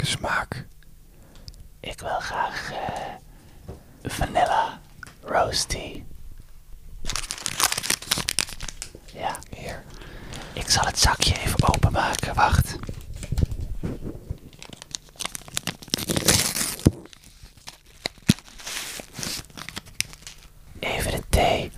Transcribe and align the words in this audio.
Welke 0.00 0.18
smaak? 0.18 0.66
Ik 1.80 2.00
wil 2.00 2.20
graag 2.20 2.72
eh, 2.72 3.14
vanilla 4.02 4.80
roasty. 5.22 6.04
Ja. 9.12 9.38
Hier. 9.56 9.82
Ik 10.52 10.70
zal 10.70 10.84
het 10.84 10.98
zakje 10.98 11.38
even 11.38 11.74
openmaken. 11.74 12.34
Wacht. 12.34 12.76
Even 20.78 21.10
de 21.10 21.22
thee 21.28 21.72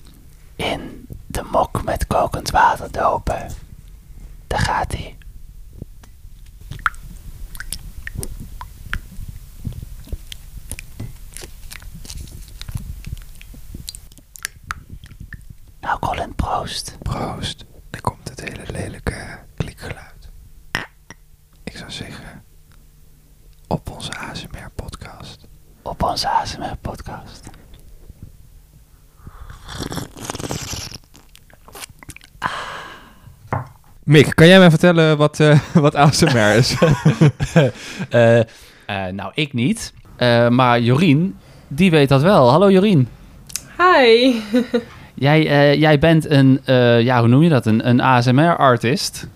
in 0.56 1.06
de 1.26 1.42
mok 1.42 1.82
met 1.84 2.06
kokend 2.06 2.50
water 2.50 2.92
dopen. 2.92 3.50
Daar 4.46 4.58
gaat 4.60 4.92
hij. 4.92 5.16
Nou, 15.82 15.90
Colin, 16.02 16.34
proost. 16.34 16.96
Proost. 17.02 17.64
Er 17.90 18.00
komt 18.00 18.28
het 18.28 18.40
hele 18.40 18.62
lelijke 18.72 19.38
klikgeluid. 19.56 20.30
Ik 21.64 21.76
zou 21.76 21.90
zeggen, 21.90 22.44
op 23.68 23.90
onze 23.90 24.12
ASMR-podcast. 24.12 25.46
Op 25.82 26.02
onze 26.02 26.28
ASMR-podcast. 26.28 27.50
Mick, 34.02 34.34
kan 34.34 34.46
jij 34.46 34.58
mij 34.58 34.70
vertellen 34.70 35.16
wat, 35.16 35.40
eh, 35.40 35.60
wat 35.86 35.94
ASMR 35.94 36.54
is? 36.54 36.76
Eh, 38.10 38.38
eh, 38.86 39.12
nou, 39.12 39.32
ik 39.34 39.52
niet. 39.52 39.92
Eh, 40.16 40.48
maar 40.48 40.80
Jorien, 40.80 41.38
die 41.68 41.90
weet 41.90 42.08
dat 42.08 42.22
wel. 42.22 42.50
Hallo 42.50 42.70
Jorien. 42.70 43.08
Hi. 43.78 44.34
Jij, 45.14 45.46
eh, 45.46 45.80
jij 45.80 45.98
bent 45.98 46.30
een, 46.30 46.60
eh, 46.64 47.00
ja, 47.00 47.18
hoe 47.18 47.28
noem 47.28 47.42
je 47.42 47.48
dat? 47.48 47.66
Een, 47.66 47.88
een 47.88 48.00
ASMR-artist. 48.00 49.26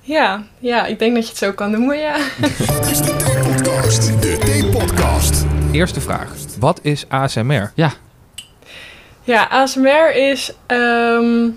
Ja, 0.00 0.42
ja, 0.58 0.86
ik 0.86 0.98
denk 0.98 1.14
dat 1.14 1.22
je 1.22 1.28
het 1.28 1.38
zo 1.38 1.52
kan 1.52 1.70
noemen, 1.70 1.98
ja. 1.98 2.16
Dit 2.40 2.90
is 2.90 2.98
de 3.00 3.16
T-podcast. 3.16 4.22
De 4.22 4.38
T-podcast. 4.38 5.46
Eerste 5.72 6.00
vraag. 6.00 6.34
Wat 6.58 6.80
is 6.82 7.04
ASMR? 7.08 7.72
Ja, 7.74 7.92
Ja, 9.24 9.48
ASMR 9.50 10.14
is 10.14 10.52
ehm, 10.66 11.48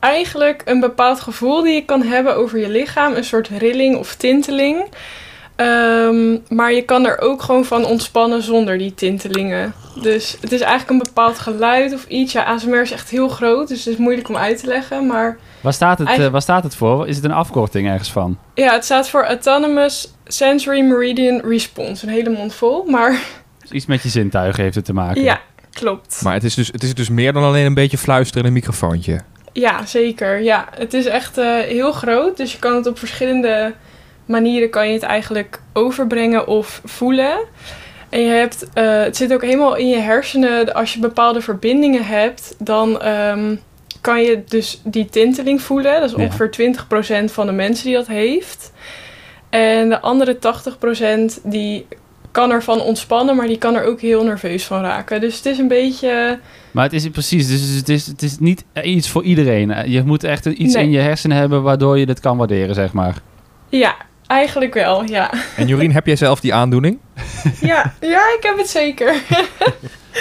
eigenlijk 0.00 0.62
een 0.64 0.80
bepaald 0.80 1.20
gevoel 1.20 1.62
die 1.62 1.74
je 1.74 1.84
kan 1.84 2.02
hebben 2.02 2.36
over 2.36 2.58
je 2.58 2.68
lichaam. 2.68 3.14
Een 3.14 3.24
soort 3.24 3.48
rilling 3.48 3.96
of 3.96 4.14
tinteling. 4.14 4.84
Ehm, 5.56 6.36
maar 6.48 6.72
je 6.72 6.82
kan 6.82 7.06
er 7.06 7.18
ook 7.20 7.42
gewoon 7.42 7.64
van 7.64 7.84
ontspannen 7.84 8.42
zonder 8.42 8.78
die 8.78 8.94
tintelingen. 8.94 9.74
Dus 10.02 10.36
het 10.40 10.52
is 10.52 10.60
eigenlijk 10.60 10.90
een 10.90 11.06
bepaald 11.06 11.38
geluid 11.38 11.92
of 11.94 12.04
iets. 12.08 12.32
Ja, 12.32 12.42
ASMR 12.44 12.80
is 12.80 12.90
echt 12.90 13.10
heel 13.10 13.28
groot, 13.28 13.68
dus 13.68 13.84
het 13.84 13.92
is 13.94 13.98
moeilijk 14.00 14.28
om 14.28 14.36
uit 14.36 14.58
te 14.60 14.66
leggen. 14.66 15.06
Maar 15.06 15.38
waar 15.60 15.72
staat, 15.72 15.98
het, 15.98 16.08
eh, 16.08 16.26
waar 16.26 16.42
staat 16.42 16.62
het 16.62 16.74
voor? 16.76 17.08
Is 17.08 17.16
het 17.16 17.24
een 17.24 17.32
afkorting 17.32 17.88
ergens 17.88 18.12
van? 18.12 18.38
ja, 18.54 18.72
het 18.72 18.84
staat 18.84 19.08
voor 19.08 19.24
Autonomous 19.24 20.12
Sensory 20.24 20.80
Meridian 20.80 21.40
Response. 21.44 22.06
Een 22.06 22.12
hele 22.12 22.30
mond 22.30 22.54
vol, 22.54 22.84
maar 22.84 23.20
Dus 23.60 23.70
iets 23.70 23.86
met 23.86 24.02
je 24.02 24.08
zintuigen 24.08 24.62
heeft 24.62 24.74
het 24.74 24.84
te 24.84 24.92
maken. 24.92 25.22
ja, 25.22 25.40
klopt. 25.72 26.20
Maar 26.22 26.34
het 26.34 26.44
is, 26.44 26.54
dus, 26.54 26.66
het 26.66 26.82
is 26.82 26.94
dus 26.94 27.08
meer 27.08 27.32
dan 27.32 27.42
alleen 27.42 27.66
een 27.66 27.74
beetje 27.74 27.98
fluisteren 27.98 28.42
in 28.42 28.48
een 28.48 28.54
microfoontje. 28.54 29.20
Ja, 29.52 29.86
zeker. 29.86 30.40
Ja, 30.42 30.68
het 30.76 30.94
is 30.94 31.06
echt 31.06 31.38
eh, 31.38 31.58
heel 31.58 31.92
groot. 31.92 32.36
Dus 32.36 32.52
je 32.52 32.58
kan 32.58 32.74
het 32.74 32.86
op 32.86 32.98
verschillende 32.98 33.74
manieren 34.26 34.70
kan 34.70 34.86
je 34.86 34.92
het 34.94 35.02
eigenlijk 35.02 35.60
overbrengen 35.72 36.46
of 36.46 36.80
voelen. 36.84 37.38
En 38.08 38.20
je 38.20 38.28
hebt, 38.30 38.66
eh, 38.74 39.02
het 39.02 39.16
zit 39.16 39.32
ook 39.32 39.42
helemaal 39.42 39.76
in 39.76 39.88
je 39.88 39.96
hersenen. 39.98 40.74
Als 40.74 40.92
je 40.94 41.00
bepaalde 41.00 41.40
verbindingen 41.40 42.04
hebt, 42.04 42.54
dan 42.58 43.00
ehm, 43.00 43.54
kan 44.00 44.22
je 44.22 44.42
dus 44.48 44.80
die 44.84 45.06
tinteling 45.06 45.62
voelen. 45.62 46.00
Dat 46.00 46.10
is 46.10 46.16
Ja. 46.16 46.22
ongeveer 46.24 46.50
20% 46.50 47.32
van 47.32 47.46
de 47.46 47.52
mensen 47.52 47.84
die 47.86 47.94
dat 47.94 48.06
heeft. 48.06 48.72
En 49.50 49.88
de 49.88 50.00
andere 50.00 50.38
80% 50.38 51.40
die 51.42 51.86
kan 52.30 52.50
ervan 52.50 52.80
ontspannen, 52.80 53.36
maar 53.36 53.46
die 53.46 53.58
kan 53.58 53.74
er 53.74 53.84
ook 53.84 54.00
heel 54.00 54.24
nerveus 54.24 54.64
van 54.64 54.80
raken. 54.82 55.20
Dus 55.20 55.36
het 55.36 55.46
is 55.46 55.58
een 55.58 55.68
beetje... 55.68 56.38
Maar 56.70 56.84
het 56.84 56.92
is 56.92 57.08
precies, 57.08 57.48
dus 57.48 57.60
het 57.76 57.88
is, 57.88 58.06
het 58.06 58.22
is 58.22 58.38
niet 58.38 58.64
iets 58.82 59.08
voor 59.08 59.22
iedereen. 59.22 59.90
Je 59.90 60.02
moet 60.02 60.24
echt 60.24 60.46
iets 60.46 60.74
Nee. 60.74 60.84
in 60.84 60.90
je 60.90 60.98
hersenen 60.98 61.36
hebben 61.36 61.62
waardoor 61.62 61.98
je 61.98 62.06
dit 62.06 62.20
kan 62.20 62.36
waarderen, 62.36 62.74
zeg 62.74 62.92
maar. 62.92 63.14
Ja, 63.68 63.94
eigenlijk 64.34 64.74
wel, 64.74 65.04
ja. 65.04 65.32
En 65.56 65.66
Jorien, 65.66 65.92
heb 65.92 66.06
jij 66.06 66.16
zelf 66.16 66.40
die 66.40 66.54
aandoening? 66.54 66.98
Ja, 67.60 67.92
ja, 68.00 68.20
ik 68.38 68.38
heb 68.40 68.56
het 68.58 68.68
zeker. 68.68 69.14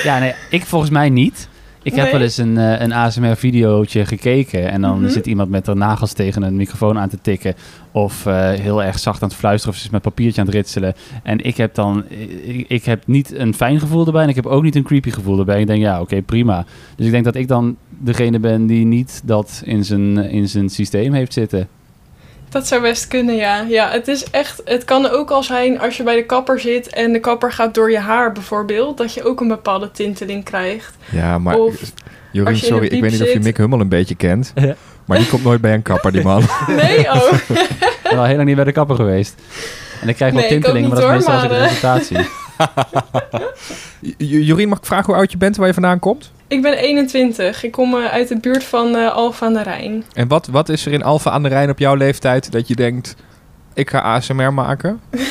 Ja, 0.03 0.19
nee, 0.19 0.33
ik 0.49 0.65
volgens 0.65 0.91
mij 0.91 1.09
niet. 1.09 1.47
Ik 1.83 1.93
heb 1.93 2.03
Nee? 2.03 2.11
wel 2.11 2.21
eens 2.21 2.37
een, 2.37 2.57
eh, 2.57 2.79
een 2.81 2.93
ASMR-videootje 2.93 4.05
gekeken. 4.05 4.71
En 4.71 4.81
dan 4.81 5.01
Mhm. 5.01 5.09
zit 5.09 5.25
iemand 5.27 5.49
met 5.49 5.65
haar 5.65 5.75
nagels 5.75 6.13
tegen 6.13 6.43
een 6.43 6.55
microfoon 6.55 6.99
aan 6.99 7.09
te 7.09 7.17
tikken. 7.21 7.55
Of 7.91 8.25
eh, 8.25 8.49
heel 8.49 8.83
erg 8.83 8.99
zacht 8.99 9.21
aan 9.21 9.27
het 9.29 9.37
fluisteren. 9.37 9.73
Of 9.73 9.79
ze 9.79 9.85
is 9.85 9.91
met 9.91 10.01
papiertje 10.01 10.41
aan 10.41 10.47
het 10.47 10.55
ritselen. 10.55 10.93
En 11.23 11.39
ik 11.45 11.57
heb 11.57 11.75
dan... 11.75 12.03
Ik, 12.43 12.65
ik 12.67 12.85
heb 12.85 13.07
niet 13.07 13.33
een 13.35 13.53
fijn 13.53 13.79
gevoel 13.79 14.05
erbij. 14.05 14.23
En 14.23 14.29
ik 14.29 14.35
heb 14.35 14.45
ook 14.45 14.63
niet 14.63 14.75
een 14.75 14.83
creepy 14.83 15.09
gevoel 15.11 15.39
erbij. 15.39 15.59
Ik 15.61 15.67
denk, 15.67 15.81
ja, 15.81 16.01
oké, 16.01 16.21
prima. 16.21 16.65
Dus 16.95 17.05
ik 17.05 17.11
denk 17.11 17.23
dat 17.23 17.35
ik 17.35 17.47
dan 17.47 17.75
degene 17.89 18.39
ben 18.39 18.65
die 18.67 18.85
niet 18.85 19.21
dat 19.25 19.61
in 19.65 19.85
zijn, 19.85 20.17
in 20.17 20.47
zijn 20.49 20.69
systeem 20.69 21.13
heeft 21.13 21.33
zitten. 21.33 21.67
Dat 22.53 22.67
zou 22.67 22.81
best 22.81 23.07
kunnen, 23.07 23.35
ja. 23.35 23.65
Ja, 23.67 23.89
het 23.89 24.07
is 24.07 24.29
echt... 24.29 24.61
Het 24.65 24.83
kan 24.83 25.09
ook 25.09 25.31
al 25.31 25.43
zijn 25.43 25.79
als 25.79 25.97
je 25.97 26.03
bij 26.03 26.15
de 26.15 26.25
kapper 26.25 26.59
zit 26.59 26.87
en 26.89 27.13
de 27.13 27.19
kapper 27.19 27.51
gaat 27.51 27.73
door 27.73 27.91
je 27.91 27.99
haar 27.99 28.31
bijvoorbeeld, 28.31 28.97
dat 28.97 29.13
je 29.13 29.23
ook 29.23 29.41
een 29.41 29.47
bepaalde 29.47 29.91
tinteling 29.91 30.43
krijgt. 30.43 30.95
Ja, 31.09 31.37
maar 31.37 31.57
Of 31.57 31.75
Jorien, 32.31 32.57
sorry, 32.57 32.89
de 32.89 32.95
ik 32.95 33.01
weet 33.01 33.11
niet 33.11 33.21
of 33.21 33.33
je. 33.33 33.39
Mick 33.39 33.57
Hummel 33.57 33.79
een 33.79 33.89
beetje 33.89 34.15
kent. 34.15 34.51
Ja. 34.55 34.75
Maar 35.05 35.17
die 35.17 35.27
komt 35.27 35.43
nooit 35.43 35.61
bij 35.61 35.73
een 35.73 35.81
kapper, 35.81 36.11
die 36.11 36.23
man. 36.23 36.43
Nee, 36.67 37.11
oh. 37.11 37.33
Ik 37.33 37.99
ben 38.03 38.17
al 38.17 38.23
heel 38.23 38.35
lang 38.35 38.47
niet 38.47 38.55
bij 38.55 38.65
de 38.65 38.71
kapper 38.71 38.95
geweest. 38.95 39.35
En 40.01 40.09
ik 40.09 40.15
krijg 40.15 40.33
wel 40.33 40.41
Nee, 40.41 40.57
ook 40.57 40.63
maar 40.63 40.89
dat 40.89 40.99
is 40.99 41.05
meestal 41.05 41.33
als 41.33 41.43
ik 41.43 41.49
hoor, 41.49 41.59
een 41.59 42.25
Jorien, 44.17 44.69
mag 44.69 44.77
ik 44.77 44.85
vragen 44.85 45.05
hoe 45.05 45.15
oud 45.15 45.31
je 45.31 45.37
bent 45.37 45.53
en 45.53 45.57
waar 45.59 45.67
je 45.67 45.73
vandaan 45.73 45.99
komt? 45.99 46.31
Ik 46.47 46.61
ben 46.61 46.73
21. 46.77 47.63
Ik 47.63 47.71
kom 47.71 47.93
eh, 47.95 48.05
uit 48.05 48.27
de 48.27 48.37
buurt 48.39 48.63
van 48.63 48.95
eh 48.95 49.11
Alphen 49.13 49.47
aan 49.47 49.53
de 49.53 49.61
Rijn. 49.61 50.03
En 50.13 50.27
wat, 50.27 50.47
wat 50.47 50.69
is 50.69 50.85
er 50.85 50.93
in 50.93 51.03
Alphen 51.03 51.31
aan 51.31 51.43
de 51.43 51.49
Rijn 51.49 51.69
op 51.69 51.79
jouw 51.79 51.95
leeftijd 51.95 52.51
dat 52.51 52.67
je 52.67 52.75
denkt, 52.75 53.15
ik 53.73 53.89
ga 53.89 53.99
ASMR 54.01 54.53
maken? 54.53 54.99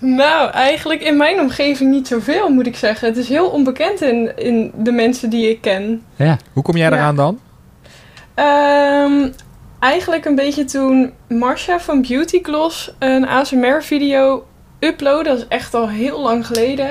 Nou, 0.00 0.50
eigenlijk 0.50 1.00
in 1.02 1.16
mijn 1.16 1.40
omgeving 1.40 1.90
niet 1.90 2.06
zoveel, 2.06 2.48
moet 2.48 2.66
ik 2.66 2.76
zeggen. 2.76 3.08
Het 3.08 3.16
is 3.16 3.28
heel 3.28 3.48
onbekend 3.48 4.00
in, 4.00 4.36
in 4.36 4.72
de 4.76 4.92
mensen 4.92 5.30
die 5.30 5.48
ik 5.50 5.60
ken. 5.60 6.02
Ja. 6.16 6.36
Hoe 6.52 6.62
kom 6.62 6.76
jij 6.76 6.88
Ja. 6.90 6.96
eraan 6.96 7.16
dan? 7.16 7.38
Ehm, 8.34 9.28
eigenlijk 9.80 10.24
een 10.24 10.34
beetje 10.34 10.64
toen 10.64 11.12
Marcia 11.28 11.80
van 11.80 12.02
Beauty 12.02 12.42
Gloss 12.42 12.92
een 12.98 13.26
ASMR-video 13.28 14.46
uploadde. 14.80 15.28
Dat 15.28 15.38
is 15.38 15.46
echt 15.48 15.74
al 15.74 15.88
heel 15.88 16.22
lang 16.22 16.46
geleden. 16.46 16.88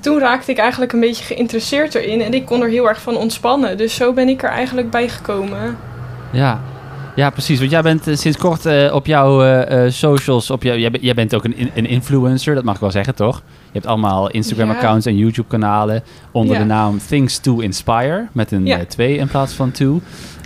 Toen 0.00 0.18
raakte 0.18 0.50
ik 0.50 0.58
eigenlijk 0.58 0.92
een 0.92 1.00
beetje 1.00 1.24
geïnteresseerd 1.24 1.94
erin 1.94 2.20
en 2.20 2.34
ik 2.34 2.46
kon 2.46 2.62
er 2.62 2.68
heel 2.68 2.88
erg 2.88 3.00
van 3.00 3.16
ontspannen. 3.16 3.76
Dus 3.76 3.94
zo 3.94 4.12
ben 4.12 4.28
ik 4.28 4.42
er 4.42 4.50
eigenlijk 4.50 4.90
bij 4.90 5.08
gekomen. 5.08 5.76
Ja. 6.30 6.60
ja, 7.14 7.30
precies. 7.30 7.58
Want 7.58 7.70
jij 7.70 7.82
bent 7.82 8.06
eh, 8.06 8.16
sinds 8.16 8.38
kort 8.38 8.66
eh, 8.66 8.94
op 8.94 9.06
jouw 9.06 9.44
eh, 9.44 9.90
socials... 9.90 10.50
Op 10.50 10.62
jou, 10.62 10.78
jij, 10.78 10.90
ben- 10.90 11.00
jij 11.00 11.14
bent 11.14 11.34
ook 11.34 11.44
een, 11.44 11.70
een 11.74 11.86
influencer, 11.86 12.54
dat 12.54 12.64
mag 12.64 12.74
ik 12.74 12.80
wel 12.80 12.90
zeggen, 12.90 13.14
toch? 13.14 13.36
Je 13.46 13.78
hebt 13.78 13.86
allemaal 13.86 14.30
Instagram-accounts 14.30 15.06
en 15.06 15.16
YouTube-kanalen... 15.16 16.02
onder 16.30 16.52
Ja. 16.54 16.58
de 16.60 16.66
naam 16.66 16.98
Things 17.08 17.38
to 17.38 17.58
Inspire... 17.58 18.26
met 18.32 18.52
een 18.52 18.66
Ja. 18.66 18.84
2 18.84 19.16
in 19.16 19.28
plaats 19.28 19.52
van 19.52 19.70
2. 19.70 20.00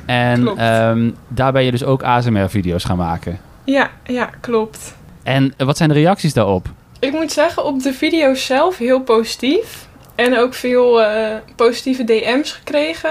En 0.06 0.48
ehm, 0.56 1.10
daar 1.28 1.52
ben 1.52 1.64
je 1.64 1.70
dus 1.70 1.84
ook 1.84 2.02
ASMR-video's 2.02 2.84
gaan 2.84 2.96
maken. 2.96 3.38
Ja, 3.64 3.90
ja, 4.04 4.30
klopt. 4.40 4.94
En 5.26 5.54
wat 5.56 5.76
zijn 5.76 5.88
de 5.88 5.94
reacties 5.94 6.34
daarop? 6.34 6.66
Ik 7.00 7.12
moet 7.12 7.32
zeggen, 7.32 7.64
op 7.64 7.82
de 7.82 7.92
video 7.92 8.34
zelf 8.34 8.76
heel 8.78 9.00
positief. 9.00 9.88
En 10.14 10.38
ook 10.38 10.54
veel 10.54 11.02
eh, 11.02 11.34
positieve 11.56 12.04
DM's 12.04 12.52
gekregen. 12.52 13.10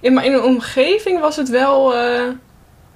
In 0.00 0.14
mijn 0.14 0.42
omgeving 0.42 1.20
was 1.20 1.36
het 1.36 1.48
wel... 1.48 1.94
eh, 1.94 2.22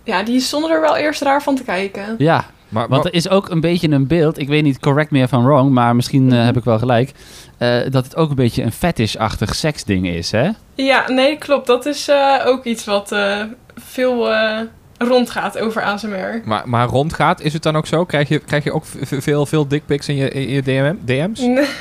ja, 0.05 0.23
die 0.23 0.41
stonden 0.41 0.71
er 0.71 0.81
wel 0.81 0.97
eerst 0.97 1.23
raar 1.23 1.43
van 1.43 1.55
te 1.57 1.63
kijken. 1.65 2.15
Ja, 2.19 2.45
Maar, 2.69 2.89
Want 2.89 3.03
wa- 3.03 3.09
er 3.09 3.15
is 3.17 3.29
ook 3.29 3.49
een 3.51 3.61
beetje 3.61 3.91
een 3.91 4.07
beeld, 4.07 4.39
ik 4.39 4.49
weet 4.49 4.63
niet, 4.63 4.79
correct 4.79 5.11
me 5.11 5.19
if 5.23 5.33
I'm 5.33 5.45
wrong, 5.45 5.71
maar 5.71 5.97
misschien 5.97 6.31
eh, 6.33 6.37
Mhm. 6.37 6.47
heb 6.47 6.57
ik 6.57 6.65
wel 6.65 6.79
gelijk, 6.79 7.13
eh, 7.59 7.79
dat 7.91 8.05
het 8.05 8.17
ook 8.17 8.29
een 8.31 8.37
beetje 8.37 8.63
een 8.63 8.73
fetish-achtig 8.73 9.55
seksding 9.55 10.07
is, 10.09 10.31
hè? 10.31 10.51
Ja, 10.75 11.11
nee, 11.11 11.39
klopt. 11.39 11.67
Dat 11.67 11.87
is 11.87 12.09
eh, 12.09 12.35
ook 12.45 12.65
iets 12.65 12.85
wat 12.85 13.13
eh, 13.13 13.43
veel 13.75 14.33
eh, 14.33 14.59
rondgaat 14.99 15.59
over 15.59 15.83
ASMR. 15.83 16.41
maar, 16.45 16.69
maar 16.69 16.87
rondgaat, 16.87 17.41
is 17.41 17.53
het 17.53 17.63
dan 17.63 17.77
ook 17.77 17.87
zo? 17.87 18.05
Krijg 18.05 18.29
je, 18.29 18.39
krijg 18.39 18.65
je 18.65 18.73
ook 18.73 18.85
veel, 19.01 19.47
veel 19.47 19.69
dickpics 19.69 20.09
in 20.09 20.17
je, 20.17 20.31
in 20.31 20.49
je 20.49 20.63
DM, 20.63 20.95
DM's? 21.05 21.41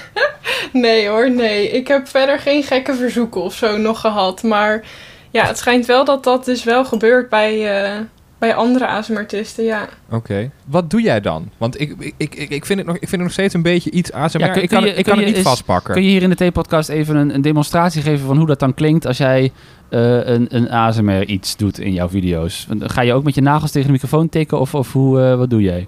Nee 0.73 1.07
hoor, 1.07 1.31
nee. 1.31 1.69
Ik 1.69 1.87
heb 1.87 2.07
verder 2.07 2.39
geen 2.39 2.63
gekke 2.63 2.93
verzoeken 2.93 3.41
of 3.41 3.55
zo 3.55 3.77
nog 3.77 3.99
gehad. 3.99 4.43
Maar 4.43 4.83
ja, 5.31 5.45
het 5.45 5.57
schijnt 5.57 5.85
wel 5.85 6.05
dat 6.05 6.23
dat 6.23 6.45
dus 6.45 6.63
wel 6.63 6.85
gebeurt 6.85 7.29
bij, 7.29 7.83
eh, 7.83 7.99
bij 8.39 8.55
andere 8.55 8.87
ASMR-artiesten, 8.87 9.63
ja. 9.63 9.87
Oké. 10.11 10.51
Wat 10.65 10.89
doe 10.89 11.01
jij 11.01 11.21
dan? 11.21 11.49
Want 11.57 11.81
ik, 11.81 11.95
ik, 12.17 12.35
ik, 12.35 12.49
ik, 12.49 12.65
vind 12.65 12.79
het 12.79 12.87
nog, 12.87 12.95
ik 12.95 13.01
vind 13.09 13.11
het 13.11 13.21
nog 13.21 13.31
steeds 13.31 13.53
een 13.53 13.61
beetje 13.61 13.91
iets 13.91 14.11
ASMR. 14.11 14.39
Ja, 14.41 14.47
kun- 14.51 14.61
ik 14.61 14.69
kan, 14.69 14.83
je- 14.83 14.93
ik 14.93 15.05
kan 15.05 15.17
het 15.17 15.25
niet 15.27 15.37
vastpakken. 15.37 15.93
Kun 15.93 16.03
je 16.03 16.09
hier 16.09 16.21
in 16.21 16.29
de 16.29 16.49
T-podcast 16.49 16.89
even 16.89 17.15
een, 17.15 17.33
een 17.35 17.41
demonstratie 17.41 18.01
geven 18.01 18.25
van 18.27 18.37
hoe 18.37 18.47
dat 18.47 18.59
dan 18.59 18.73
klinkt 18.73 19.05
als 19.05 19.17
jij 19.17 19.51
eh, 19.89 20.25
een, 20.27 20.47
een 20.49 20.69
ASMR 20.71 21.23
iets 21.25 21.55
doet 21.57 21.79
in 21.79 21.93
jouw 21.93 22.09
video's? 22.09 22.67
Ga 22.79 23.01
je 23.01 23.13
ook 23.13 23.23
met 23.23 23.35
je 23.35 23.41
nagels 23.41 23.71
tegen 23.71 23.87
de 23.87 23.93
microfoon 23.93 24.29
tikken 24.29 24.59
of, 24.59 24.75
of 24.75 24.93
hoe, 24.93 25.21
eh, 25.21 25.35
wat 25.37 25.49
doe 25.49 25.61
jij? 25.61 25.87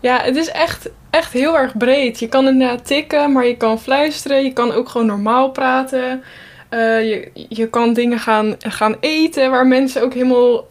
Ja, 0.00 0.20
het 0.22 0.36
is 0.36 0.50
echt, 0.50 0.90
echt 1.10 1.32
heel 1.32 1.58
erg 1.58 1.76
breed. 1.76 2.18
Je 2.18 2.28
kan 2.28 2.46
inderdaad 2.46 2.86
tikken, 2.86 3.32
maar 3.32 3.46
je 3.46 3.56
kan 3.56 3.78
fluisteren. 3.80 4.44
Je 4.44 4.52
kan 4.52 4.72
ook 4.72 4.88
gewoon 4.88 5.06
normaal 5.06 5.50
praten. 5.50 6.22
Eh, 6.68 6.78
je, 7.08 7.30
je 7.48 7.68
kan 7.68 7.92
dingen 7.92 8.18
gaan, 8.18 8.54
gaan 8.58 8.96
eten 9.00 9.50
waar 9.50 9.66
mensen 9.66 10.02
ook 10.02 10.14
helemaal 10.14 10.68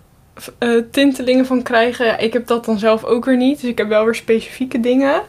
eh, 0.57 0.69
tintelingen 0.91 1.45
van 1.45 1.61
krijgen. 1.63 2.05
Ja, 2.05 2.17
ik 2.17 2.33
heb 2.33 2.47
dat 2.47 2.65
dan 2.65 2.79
zelf 2.79 3.03
ook 3.03 3.25
weer 3.25 3.37
niet, 3.37 3.61
dus 3.61 3.69
ik 3.69 3.77
heb 3.77 3.87
wel 3.87 4.05
weer 4.05 4.15
specifieke 4.15 4.79
dingen. 4.79 5.21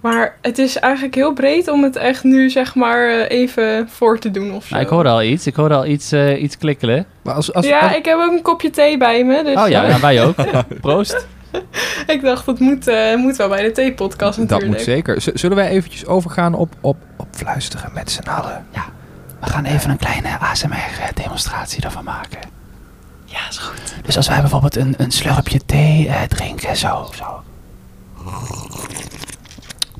Maar 0.00 0.36
het 0.42 0.58
is 0.58 0.78
eigenlijk 0.78 1.14
heel 1.14 1.32
breed 1.32 1.68
om 1.68 1.82
het 1.82 1.96
echt 1.96 2.24
nu 2.24 2.50
zeg 2.50 2.74
maar 2.74 3.08
eh, 3.08 3.38
even 3.38 3.88
voor 3.88 4.18
te 4.18 4.30
doen 4.30 4.52
of 4.54 4.64
zo. 4.64 4.74
Nou, 4.74 4.86
ik 4.86 4.90
hoorde 4.92 5.08
al 5.08 5.22
iets. 5.22 5.46
Ik 5.46 5.54
hoorde 5.54 5.74
al 5.74 5.86
iets, 5.86 6.12
eh, 6.12 6.42
iets 6.42 6.58
klikkelen. 6.58 7.06
Maar 7.22 7.34
als, 7.34 7.52
als, 7.54 7.66
ja, 7.66 7.78
als- 7.80 7.96
ik 7.96 8.04
heb 8.04 8.18
ook 8.18 8.32
een 8.32 8.42
kopje 8.42 8.70
thee 8.70 8.96
bij 8.96 9.24
me. 9.24 9.44
Dus 9.44 9.56
Oh 9.56 9.68
ja, 9.68 9.86
nou, 9.86 10.00
wij 10.00 10.24
ook. 10.24 10.34
Proost. 10.80 11.26
ik 12.06 12.22
dacht, 12.22 12.46
dat 12.46 12.58
moet, 12.58 12.86
moet 13.16 13.36
wel 13.36 13.48
bij 13.48 13.62
de 13.62 13.72
theepodcast 13.72 14.38
dat 14.38 14.48
natuurlijk. 14.48 14.70
moet 14.78 14.80
zeker. 14.94 15.20
Z- 15.20 15.26
Zullen 15.34 15.56
wij 15.56 15.68
eventjes 15.68 16.06
overgaan 16.06 16.54
op, 16.54 16.72
op, 16.80 16.96
Op 17.16 17.26
fluisteren 17.30 17.90
met 17.94 18.10
z'n 18.10 18.28
allen. 18.28 18.66
We 19.40 19.46
gaan 19.46 19.64
even 19.64 19.90
een 19.90 19.96
kleine 19.96 20.28
ASMR-demonstratie 20.38 21.82
ervan 21.84 22.04
maken. 22.04 22.38
Ja, 23.30 23.48
is 23.48 23.58
goed. 23.58 23.94
Dus 24.04 24.16
als 24.16 24.28
wij 24.28 24.40
bijvoorbeeld 24.40 24.76
een, 24.76 24.94
een 24.98 25.10
slurpje 25.10 25.64
thee 25.66 26.08
eh, 26.08 26.22
drinken, 26.22 26.76
zo, 26.76 27.10
zo. 27.16 27.42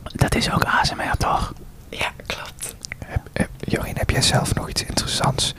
Dat 0.02 0.34
is 0.34 0.50
ook 0.52 0.64
ASMR, 0.64 1.16
toch? 1.18 1.52
Ja, 1.88 2.10
klopt. 2.26 2.74
Heb, 3.06 3.20
heb, 3.32 3.48
Jorien, 3.58 3.96
heb 3.98 4.10
jij 4.10 4.22
zelf 4.22 4.54
nog 4.54 4.68
iets 4.68 4.84
interessants 4.84 5.54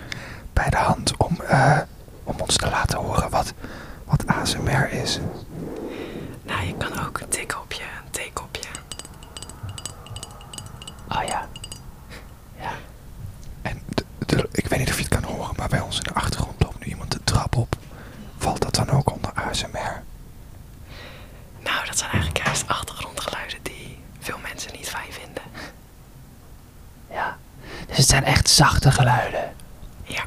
bij 0.54 0.70
de 0.70 0.78
hand 0.78 1.18
om, 1.18 1.42
eh, 1.42 1.78
om 2.24 2.36
ons 2.40 2.56
te 2.58 2.70
laten 2.70 2.98
horen 3.00 3.30
wat, 3.30 3.54
wat 4.06 4.28
ASMR 4.28 4.92
is? 4.92 5.20
Nou, 6.44 6.66
je 6.66 6.74
kan 6.78 7.06
ook 7.08 7.20
een 7.20 7.30
theekopje, 7.30 7.84
een 7.84 8.12
theekopje. 8.12 8.70
Oh 11.10 11.24
ja. 11.28 11.48
En 13.62 13.82
de- 13.88 14.06
de- 14.26 14.50
ik 14.52 14.68
weet 14.68 14.80
niet 14.80 14.90
of 14.90 14.98
je 15.00 15.04
het 15.10 15.20
kan 15.22 15.24
horen, 15.36 15.54
maar 15.58 15.70
bij 15.70 15.80
ons 15.80 15.98
in 15.98 16.04
de 16.04 16.14
achtergrond 16.14 16.64
loopt 16.64 16.80
nu 16.80 16.86
iemand 16.86 17.12
de 17.12 17.20
trap 17.24 17.56
op. 17.58 17.76
Valt 18.38 18.62
dat 18.62 18.76
dan 18.76 18.90
ook 18.90 19.12
onder 19.12 19.32
ASMR? 19.34 20.04
Nou, 21.64 21.86
dat 21.86 21.98
zijn 21.98 22.12
eigenlijk 22.12 22.46
juist 22.46 22.68
achtergrondgeluiden 22.68 23.60
die 23.64 24.00
veel 24.20 24.38
mensen 24.42 24.72
niet 24.78 24.90
fijn 24.90 25.12
vinden. 25.12 25.44
Ja. 27.12 27.38
Dus 27.88 27.98
het 27.98 28.08
zijn 28.08 28.24
echt 28.24 28.49
zachte 28.60 28.92
geluiden. 28.92 29.40
Ja. 30.04 30.24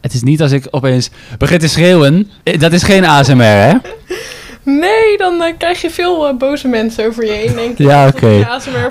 Het 0.00 0.14
is 0.14 0.22
niet 0.22 0.42
als 0.42 0.52
ik 0.52 0.66
opeens 0.70 1.10
begin 1.38 1.58
te 1.58 1.68
schreeuwen. 1.68 2.30
Eh, 2.42 2.58
Dat 2.58 2.72
is 2.72 2.82
geen 2.82 3.04
ASMR, 3.04 3.42
hè? 3.42 3.72
Nee, 4.62 5.16
dan 5.16 5.42
eh, 5.42 5.52
krijg 5.58 5.80
je 5.80 5.90
veel 5.90 6.28
eh, 6.28 6.36
boze 6.36 6.68
mensen 6.68 7.06
over 7.06 7.24
je 7.24 7.32
heen, 7.32 7.54
denk 7.54 7.78
ik. 7.78 7.86
Ja, 7.86 8.06
oké. 8.06 8.46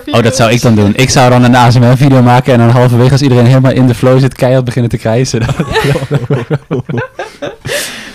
Oh, 0.05 0.23
dat 0.23 0.35
zou 0.35 0.51
ik 0.51 0.61
dan 0.61 0.75
doen. 0.75 0.95
Ik 0.95 1.09
zou 1.09 1.29
dan 1.29 1.43
een 1.43 1.55
ASMR-video 1.55 2.21
maken 2.21 2.53
en 2.53 2.59
dan 2.59 2.69
halverwege 2.69 3.11
als 3.11 3.21
iedereen 3.21 3.45
helemaal 3.45 3.71
in 3.71 3.87
de 3.87 3.95
flow 3.95 4.19
zit, 4.19 4.33
keihard 4.35 4.65
beginnen 4.65 4.91
te 4.91 4.97
krijsen. 4.97 5.41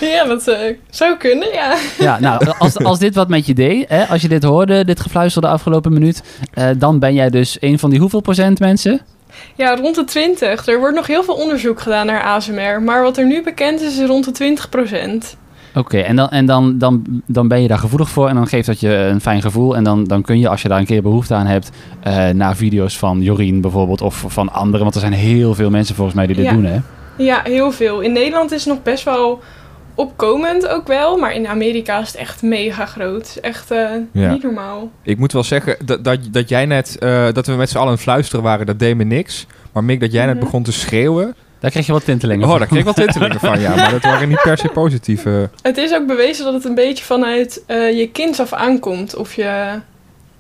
Ja, 0.01 0.25
dat 0.25 0.55
zou 0.91 1.17
kunnen, 1.17 1.53
ja. 1.53 1.77
ja, 1.99 2.21
nou, 2.21 2.53
als, 2.59 2.79
als 2.79 2.99
dit 2.99 3.15
wat 3.15 3.29
met 3.29 3.47
je 3.47 3.55
deed, 3.55 3.89
hè, 3.89 4.05
als 4.05 4.23
je 4.23 4.29
dit 4.29 4.43
hoorde, 4.43 4.85
dit 4.85 5.01
gefluister 5.01 5.43
de 5.43 5.49
afgelopen 5.49 5.93
minuut, 5.93 6.23
eh, 6.53 6.69
dan 6.79 6.99
ben 6.99 7.15
jij 7.15 7.31
dus 7.31 7.57
een 7.61 7.79
van 7.79 7.91
die 7.91 7.99
hoeveel 7.99 8.21
procent 8.21 8.59
mensen? 8.59 9.01
Ja, 9.55 9.77
rond 9.77 9.95
de 9.95 10.05
20. 10.05 10.67
Er 10.67 10.79
wordt 10.79 10.95
nog 10.97 11.07
heel 11.07 11.23
veel 11.25 11.35
onderzoek 11.35 11.81
gedaan 11.81 12.07
naar 12.07 12.23
ASMR. 12.23 12.83
Maar 12.83 13.03
wat 13.03 13.17
er 13.17 13.27
nu 13.27 13.43
bekend 13.43 13.81
is, 13.81 13.99
is 13.99 14.07
rond 14.07 14.39
de 14.39 14.57
20% 15.35 15.39
Oké, 15.75 15.99
en, 15.99 16.17
dan, 16.17 16.29
en 16.29 16.47
dan, 16.47 16.79
dan, 16.79 17.23
dan 17.27 17.49
ben 17.49 17.63
je 17.63 17.69
daar 17.69 17.79
gevoelig 17.79 18.09
voor 18.09 18.29
en 18.29 18.35
dan 18.35 18.47
geeft 18.47 18.67
dat 18.67 18.81
je 18.81 18.95
een 18.95 19.21
fijn 19.21 19.43
gevoel. 19.43 19.77
En 19.77 19.85
dan, 19.85 20.05
dan 20.05 20.23
kun 20.23 20.39
je, 20.39 20.49
als 20.49 20.63
je 20.63 20.69
daar 20.69 20.79
een 20.79 20.87
keer 20.87 21.03
behoefte 21.03 21.35
aan 21.35 21.47
hebt, 21.47 21.71
eh, 22.03 22.29
naar 22.29 22.57
video's 22.57 22.99
van 22.99 23.23
Jorien 23.23 23.61
bijvoorbeeld 23.61 24.01
of 24.01 24.25
van 24.27 24.53
anderen. 24.53 24.81
Want 24.81 24.95
er 24.95 25.01
zijn 25.01 25.13
heel 25.13 25.55
veel 25.55 25.71
mensen 25.71 25.95
volgens 25.95 26.17
mij 26.17 26.27
die 26.27 26.37
dit 26.37 26.45
Ja. 26.45 26.53
doen, 26.53 26.65
hè? 26.65 26.79
Ja, 27.19 27.41
heel 27.45 27.73
veel. 27.73 28.01
In 28.01 28.13
Nederland 28.13 28.53
is 28.53 28.65
het 28.65 28.75
nog 28.75 28.83
best 28.83 29.05
wel 29.05 29.41
opkomend 29.97 30.67
ook 30.69 30.87
wel. 30.87 31.17
Maar 31.17 31.33
in 31.35 31.47
Amerika 31.47 32.01
is 32.01 32.07
het 32.07 32.17
echt 32.17 32.43
mega 32.43 32.87
groot. 32.87 33.39
Echt 33.41 33.71
eh, 33.71 33.89
Ja. 34.13 34.33
niet 34.33 34.43
normaal. 34.43 34.91
Ik 35.03 35.19
moet 35.19 35.33
wel 35.33 35.43
zeggen 35.45 35.77
dat, 35.85 36.05
dat, 36.05 36.19
dat 36.31 36.49
jij 36.49 36.67
net, 36.67 36.99
eh, 36.99 37.27
dat 37.33 37.47
we 37.47 37.53
met 37.53 37.69
z'n 37.71 37.77
allen 37.77 37.89
aan 37.89 37.95
het 37.95 38.03
fluisteren 38.03 38.45
waren, 38.45 38.67
dat 38.67 38.79
deed 38.79 38.97
me 38.97 39.05
niks. 39.05 39.47
Maar 39.73 39.85
Mick, 39.85 40.01
dat 40.01 40.13
jij 40.13 40.27
net 40.27 40.35
Mhm. 40.35 40.45
begon 40.45 40.63
te 40.63 40.73
schreeuwen. 40.73 41.35
Daar 41.61 41.71
krijg 41.71 41.87
je 41.87 41.93
wat 41.93 42.05
tintelingen 42.05 42.45
Oh, 42.45 42.51
van. 42.51 42.59
daar 42.59 42.69
kreeg 42.69 42.79
ik 42.79 42.85
wel 42.85 42.95
tintelingen 43.07 43.41
van, 43.41 43.61
ja. 43.61 43.75
Maar 43.75 43.91
dat 43.91 44.03
waren 44.03 44.29
niet 44.29 44.43
per 44.43 44.59
se 44.59 44.69
positieve. 44.69 45.51
Het 45.63 45.77
is 45.77 45.95
ook 45.95 46.07
bewezen 46.07 46.45
dat 46.45 46.55
het 46.55 46.65
een 46.65 46.75
beetje 46.75 47.05
vanuit 47.05 47.63
eh, 47.67 47.99
je 47.99 48.11
kind 48.11 48.41
af 48.41 48.53
aankomt. 48.53 49.17
Of 49.17 49.35
je, 49.35 49.81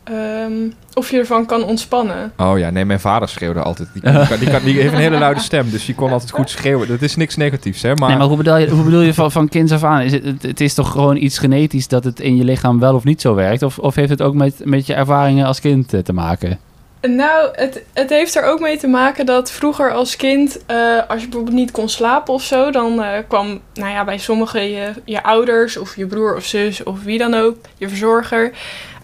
ehm, 0.06 0.52
of 0.94 1.10
je 1.10 1.18
ervan 1.18 1.46
kan 1.46 1.64
ontspannen. 1.64 2.32
Oh 2.36 2.58
ja, 2.58 2.70
nee, 2.70 2.84
mijn 2.84 3.00
vader 3.00 3.28
schreeuwde 3.28 3.60
altijd. 3.60 3.88
Die, 3.92 4.02
die, 4.02 4.26
kan, 4.28 4.38
die, 4.38 4.50
kan, 4.50 4.62
die 4.64 4.80
heeft 4.80 4.92
een 4.92 4.98
hele 4.98 5.18
luide 5.18 5.40
stem, 5.40 5.70
dus 5.70 5.86
die 5.86 5.94
kon 5.94 6.12
altijd 6.12 6.30
goed 6.30 6.50
schreeuwen. 6.50 6.88
Dat 6.88 7.02
is 7.02 7.16
niks 7.16 7.36
negatiefs, 7.36 7.82
hè. 7.82 7.94
Maar, 7.94 8.08
nee, 8.08 8.18
maar 8.18 8.26
hoe 8.26 8.36
bedoel 8.36 8.56
je, 8.56 8.70
hoe 8.70 8.84
bedoel 8.84 9.00
je 9.00 9.14
van, 9.14 9.32
van 9.32 9.48
kinds 9.48 9.72
af 9.72 9.84
aan? 9.84 10.00
Is 10.00 10.12
het, 10.12 10.24
het, 10.24 10.42
het 10.42 10.60
is 10.60 10.74
toch 10.74 10.90
gewoon 10.90 11.16
iets 11.16 11.38
genetisch 11.38 11.88
dat 11.88 12.04
het 12.04 12.20
in 12.20 12.36
je 12.36 12.44
lichaam 12.44 12.80
wel 12.80 12.94
of 12.94 13.04
niet 13.04 13.20
zo 13.20 13.34
werkt? 13.34 13.62
Of, 13.62 13.78
of 13.78 13.94
heeft 13.94 14.10
het 14.10 14.22
ook 14.22 14.34
met, 14.34 14.60
met 14.64 14.86
je 14.86 14.94
ervaringen 14.94 15.46
als 15.46 15.60
kind 15.60 15.94
eh, 15.94 16.00
te 16.00 16.12
maken? 16.12 16.58
Nou, 17.00 17.48
het, 17.52 17.82
het 17.92 18.10
heeft 18.10 18.36
er 18.36 18.44
ook 18.44 18.60
mee 18.60 18.78
te 18.78 18.86
maken 18.86 19.26
dat 19.26 19.50
vroeger 19.50 19.92
als 19.92 20.16
kind, 20.16 20.66
eh, 20.66 20.76
als 21.08 21.20
je 21.20 21.28
bijvoorbeeld 21.28 21.56
niet 21.56 21.70
kon 21.70 21.88
slapen 21.88 22.34
of 22.34 22.42
zo, 22.42 22.70
dan 22.70 23.02
eh, 23.02 23.18
kwam, 23.28 23.60
nou 23.74 23.90
ja, 23.90 24.04
bij 24.04 24.18
sommigen 24.18 24.70
je, 24.70 24.92
je 25.04 25.22
ouders 25.22 25.76
of 25.76 25.96
je 25.96 26.06
broer 26.06 26.36
of 26.36 26.44
zus 26.44 26.82
of 26.82 27.02
wie 27.02 27.18
dan 27.18 27.34
ook, 27.34 27.56
je 27.78 27.88
verzorger, 27.88 28.52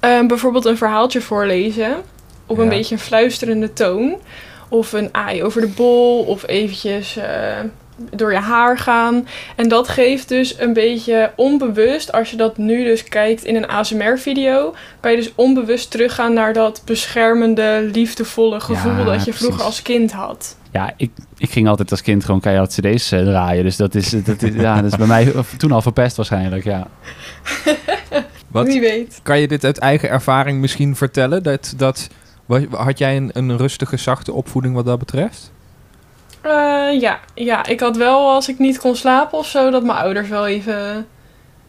eh, 0.03 0.27
bijvoorbeeld 0.27 0.65
een 0.65 0.77
verhaaltje 0.77 1.21
voorlezen 1.21 1.97
op 2.47 2.59
een 2.59 2.69
beetje 2.69 2.95
een 2.95 3.01
fluisterende 3.01 3.73
toon. 3.73 4.17
Of 4.69 4.93
een 4.93 5.09
aai 5.13 5.43
over 5.43 5.61
de 5.61 5.69
bol, 5.77 6.23
of 6.23 6.47
eventjes 6.47 7.17
eh, 7.17 7.59
door 8.11 8.33
je 8.33 8.39
haar 8.39 8.79
gaan. 8.79 9.27
En 9.57 9.69
dat 9.69 9.89
geeft 9.89 10.29
dus 10.29 10.59
een 10.59 10.73
beetje 10.73 11.33
onbewust, 11.37 12.13
als 12.13 12.31
je 12.31 12.37
dat 12.37 12.57
nu 12.57 12.85
dus 12.85 13.05
kijkt 13.05 13.45
in 13.45 13.57
een 13.57 13.69
ASMR-video, 13.69 14.75
kan 15.01 15.11
je 15.11 15.17
dus 15.17 15.33
onbewust 15.35 15.91
teruggaan 15.91 16.33
naar 16.33 16.53
dat 16.53 16.83
beschermende, 16.85 17.91
liefdevolle 17.93 18.61
gevoel 18.61 18.97
Ja, 18.97 19.05
dat 19.05 19.25
je 19.25 19.33
vroeger 19.33 19.57
precies. 19.57 19.65
als 19.65 19.83
kind 19.83 20.13
had. 20.13 20.57
Ja, 20.73 20.93
ik, 20.97 21.11
ik 21.39 21.51
ging 21.51 21.69
altijd 21.69 21.91
als 21.91 22.03
kind 22.03 22.25
gewoon 22.25 22.41
keihard 22.41 22.79
cd's 22.81 23.13
eh, 23.13 23.25
draaien. 23.25 23.65
Dus 23.65 23.77
dat 23.77 23.95
is, 23.95 24.11
dat, 24.11 24.43
is, 24.43 24.55
ja, 24.55 24.75
dat 24.83 24.93
is 24.93 24.99
bij 24.99 25.07
mij 25.07 25.33
toen 25.59 25.73
al 25.73 25.83
verpest 25.83 26.17
waarschijnlijk, 26.17 26.65
ja. 26.65 26.87
wat, 28.53 28.67
Wie 28.67 28.81
weet. 28.81 29.21
kan 29.23 29.41
je 29.41 29.49
dit 29.49 29.65
uit 29.65 29.79
eigen 29.79 30.09
ervaring 30.09 30.61
misschien 30.61 30.97
vertellen? 30.97 31.43
Dat, 31.43 31.75
dat, 31.77 32.09
had 32.71 32.99
jij 32.99 33.17
een, 33.17 33.31
een 33.33 33.57
rustige, 33.57 33.97
zachte 33.97 34.33
opvoeding 34.33 34.75
wat 34.75 34.87
dat 34.87 34.99
betreft? 34.99 35.53
Eh, 36.41 37.01
ja, 37.01 37.21
ja, 37.35 37.67
ik 37.67 37.81
had 37.81 37.97
wel 37.97 38.31
als 38.31 38.49
ik 38.49 38.59
niet 38.59 38.79
kon 38.79 38.97
slapen 38.97 39.39
of 39.39 39.47
zo, 39.47 39.71
dat 39.71 39.83
mijn 39.83 39.99
ouders 39.99 40.29
wel 40.29 40.47
even, 40.47 41.07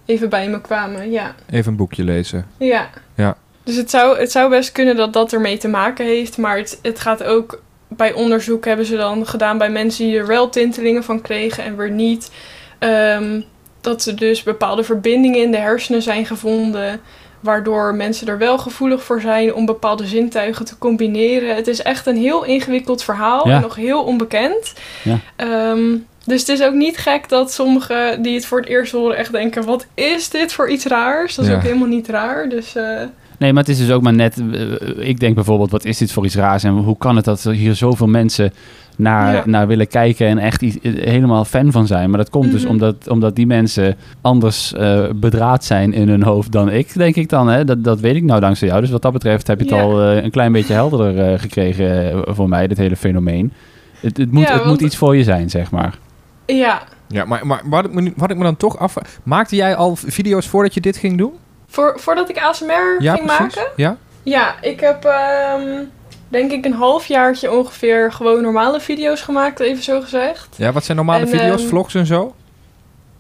even 0.05 0.29
bij 0.29 0.49
me 0.49 0.61
kwamen. 0.61 1.11
Ja. 1.11 1.35
Even 1.49 1.71
een 1.71 1.77
boekje 1.77 2.03
lezen. 2.03 2.45
Ja. 2.57 2.89
Ja. 3.15 3.37
Dus 3.63 3.75
het 3.75 3.89
zou, 3.89 4.19
het 4.19 4.31
zou 4.31 4.49
best 4.49 4.71
kunnen 4.71 4.95
dat 4.95 5.13
dat 5.13 5.33
ermee 5.33 5.57
te 5.57 5.67
maken 5.67 6.05
heeft. 6.05 6.37
Maar 6.37 6.57
het, 6.57 6.79
het 6.81 6.99
gaat 6.99 7.23
ook 7.23 7.61
bij 7.87 8.13
onderzoek 8.13 8.65
hebben 8.65 8.85
ze 8.85 8.95
dan 8.95 9.27
gedaan 9.27 9.57
bij 9.57 9.69
mensen 9.69 10.05
die 10.05 10.17
er 10.17 10.27
wel 10.27 10.49
tintelingen 10.49 11.03
van 11.03 11.21
kregen 11.21 11.63
en 11.63 11.77
weer 11.77 11.91
niet. 11.91 12.31
Ehm, 12.79 13.41
dat 13.83 14.05
er 14.05 14.15
dus 14.15 14.43
bepaalde 14.43 14.83
verbindingen 14.83 15.41
in 15.41 15.51
de 15.51 15.57
hersenen 15.57 16.01
zijn 16.01 16.25
gevonden. 16.25 17.01
Waardoor 17.39 17.95
mensen 17.95 18.27
er 18.27 18.37
wel 18.37 18.57
gevoelig 18.57 19.03
voor 19.03 19.21
zijn 19.21 19.53
om 19.53 19.65
bepaalde 19.65 20.05
zintuigen 20.05 20.65
te 20.65 20.77
combineren. 20.77 21.55
Het 21.55 21.67
is 21.67 21.81
echt 21.81 22.05
een 22.05 22.17
heel 22.17 22.43
ingewikkeld 22.43 23.03
verhaal 23.03 23.47
Ja. 23.47 23.55
en 23.55 23.61
nog 23.61 23.75
heel 23.75 24.03
onbekend. 24.03 24.73
Ja. 25.03 25.17
Ehm, 25.35 25.95
dus 26.25 26.39
het 26.39 26.49
is 26.49 26.61
ook 26.63 26.73
niet 26.73 26.97
gek 26.97 27.29
dat 27.29 27.53
sommigen 27.53 28.21
die 28.21 28.35
het 28.35 28.45
voor 28.45 28.59
het 28.59 28.67
eerst 28.69 28.91
horen 28.91 29.17
echt 29.17 29.31
denken... 29.31 29.65
wat 29.65 29.85
is 29.93 30.29
dit 30.29 30.53
voor 30.53 30.69
iets 30.69 30.85
raars? 30.85 31.35
Dat 31.35 31.45
is 31.45 31.51
Ja. 31.51 31.57
ook 31.57 31.63
helemaal 31.63 31.87
niet 31.87 32.07
raar. 32.07 32.49
Dus 32.49 32.75
eh, 32.75 33.01
Nee, 33.43 33.53
maar 33.53 33.63
het 33.63 33.71
is 33.71 33.77
dus 33.77 33.91
ook 33.91 34.01
maar 34.01 34.13
net... 34.13 34.41
eh, 34.51 35.07
ik 35.07 35.19
denk 35.19 35.35
bijvoorbeeld, 35.35 35.71
wat 35.71 35.85
is 35.85 35.97
dit 35.97 36.11
voor 36.11 36.25
iets 36.25 36.35
raars? 36.35 36.63
En 36.63 36.73
hoe 36.73 36.97
kan 36.97 37.15
het 37.15 37.25
dat 37.25 37.43
er 37.43 37.53
hier 37.53 37.75
zoveel 37.75 38.07
mensen 38.07 38.53
naar, 38.97 39.33
Ja. 39.33 39.43
naar 39.45 39.67
willen 39.67 39.87
kijken... 39.87 40.27
en 40.27 40.37
echt 40.37 40.61
iets- 40.61 40.79
eh, 40.81 40.93
helemaal 40.93 41.45
fan 41.45 41.71
van 41.71 41.87
zijn? 41.87 42.09
Maar 42.09 42.17
dat 42.19 42.29
komt 42.29 42.51
dus 42.51 42.61
Mhm. 42.61 42.71
omdat, 42.71 43.07
omdat 43.09 43.35
die 43.35 43.47
mensen 43.47 43.95
anders 44.21 44.73
eh, 44.73 45.03
bedraad 45.15 45.63
zijn 45.65 45.93
in 45.93 46.09
hun 46.09 46.23
hoofd 46.23 46.51
dan 46.51 46.69
ik, 46.69 46.93
denk 46.93 47.15
ik 47.15 47.29
dan. 47.29 47.47
Hè? 47.47 47.65
Dat, 47.65 47.83
dat 47.83 47.99
weet 47.99 48.15
ik 48.15 48.23
nou 48.23 48.39
dankzij 48.39 48.67
jou. 48.67 48.81
Dus 48.81 48.89
wat 48.91 49.01
dat 49.01 49.13
betreft 49.13 49.47
heb 49.47 49.59
je 49.59 49.65
het 49.65 49.75
Ja. 49.75 49.81
al 49.81 50.01
eh, 50.01 50.23
een 50.23 50.31
klein 50.31 50.51
beetje 50.51 50.73
helderder 50.73 51.31
eh, 51.33 51.39
gekregen 51.39 52.11
eh, 52.11 52.19
voor 52.25 52.49
mij, 52.49 52.67
dit 52.67 52.77
hele 52.77 52.95
fenomeen. 52.95 53.51
Het, 53.99 54.17
het, 54.17 54.31
moet, 54.31 54.47
Ja, 54.47 54.53
het 54.53 54.65
moet 54.65 54.81
iets 54.81 54.97
voor 54.97 55.15
je 55.15 55.23
zijn, 55.23 55.49
zeg 55.49 55.71
maar. 55.71 55.97
ja, 56.45 56.81
Ja, 57.07 57.25
maar, 57.25 57.47
maar 57.47 57.61
wat, 57.65 57.85
ik 57.85 57.93
me, 57.93 58.13
wat 58.15 58.31
ik 58.31 58.37
me 58.37 58.43
dan 58.43 58.57
toch 58.57 58.77
af... 58.77 58.95
Maakte 59.23 59.55
jij 59.55 59.75
al 59.75 59.95
video's 59.95 60.47
voordat 60.47 60.73
je 60.73 60.81
dit 60.81 60.97
ging 60.97 61.17
doen? 61.17 61.31
Voor, 61.73 61.99
voordat 61.99 62.29
ik 62.29 62.37
ASMR 62.37 62.95
Ja, 62.99 63.13
ging 63.15 63.25
precies. 63.25 63.55
maken? 63.55 63.71
Ja? 63.75 63.97
Ja, 64.23 64.55
ik 64.61 64.79
heb 64.79 65.05
ehm, 65.05 65.83
denk 66.27 66.51
ik 66.51 66.65
een 66.65 66.73
halfjaartje 66.73 67.51
ongeveer 67.51 68.11
gewoon 68.11 68.41
normale 68.41 68.79
video's 68.79 69.21
gemaakt, 69.21 69.59
even 69.59 69.83
zo 69.83 70.01
gezegd. 70.01 70.47
Ja, 70.57 70.71
wat 70.71 70.83
zijn 70.83 70.97
normale 70.97 71.21
En, 71.21 71.27
video's, 71.27 71.59
ehm, 71.59 71.69
vlogs 71.69 71.95
en 71.95 72.05
zo? 72.05 72.35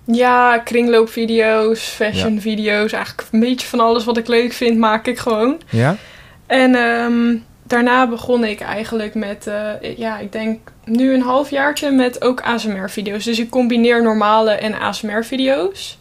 Ja, 0.05 0.57
kringloopvideo's, 0.57 1.81
fashionvideo's, 1.83 2.91
eigenlijk 2.91 3.27
een 3.31 3.39
beetje 3.39 3.67
van 3.67 3.79
alles 3.79 4.03
wat 4.05 4.17
ik 4.17 4.27
leuk 4.27 4.53
vind, 4.53 4.77
maak 4.77 5.07
ik 5.07 5.17
gewoon. 5.19 5.61
Ja? 5.69 5.95
En 6.47 6.75
ehm, 6.75 7.35
daarna 7.63 8.07
begon 8.07 8.43
ik 8.43 8.61
eigenlijk 8.61 9.13
met, 9.15 9.47
eh, 9.47 9.97
ja, 9.97 10.17
ik 10.19 10.31
denk 10.31 10.71
nu 10.85 11.13
een 11.13 11.21
halfjaartje 11.21 11.91
met 11.91 12.23
ook 12.23 12.41
ASMR-video's. 12.41 13.23
Dus 13.23 13.39
ik 13.39 13.49
combineer 13.49 14.03
normale 14.03 14.51
en 14.51 14.73
ASMR-video's. 14.79 15.97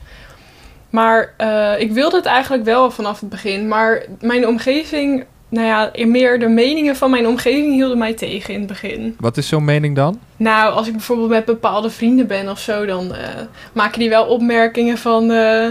Maar 0.92 1.32
eh, 1.37 1.72
ik 1.78 1.92
wilde 1.92 2.16
het 2.16 2.26
eigenlijk 2.26 2.64
wel 2.64 2.90
vanaf 2.90 3.20
het 3.20 3.28
begin. 3.28 3.68
Maar 3.68 4.02
mijn 4.20 4.46
omgeving, 4.49 5.25
nou 5.49 5.66
ja, 5.66 5.90
meer 6.06 6.38
de 6.38 6.49
meningen 6.49 6.96
van 6.96 7.11
mijn 7.11 7.26
omgeving 7.26 7.72
hielden 7.72 7.99
mij 7.99 8.14
tegen 8.14 8.52
in 8.54 8.58
het 8.58 8.68
begin. 8.68 9.16
Wat 9.20 9.37
is 9.37 9.49
zo'n 9.49 9.64
mening 9.64 9.96
dan? 9.96 10.20
Nou, 10.37 10.72
als 10.72 10.87
ik 10.87 10.92
bijvoorbeeld 10.92 11.28
met 11.28 11.44
bepaalde 11.44 11.90
vrienden 11.90 12.26
ben 12.26 12.49
of 12.49 12.58
zo, 12.58 12.87
dan 12.87 13.14
eh, 13.14 13.28
maken 13.72 13.99
die 13.99 14.08
wel 14.08 14.25
opmerkingen 14.25 14.99
van... 14.99 15.22
eh, 15.22 15.68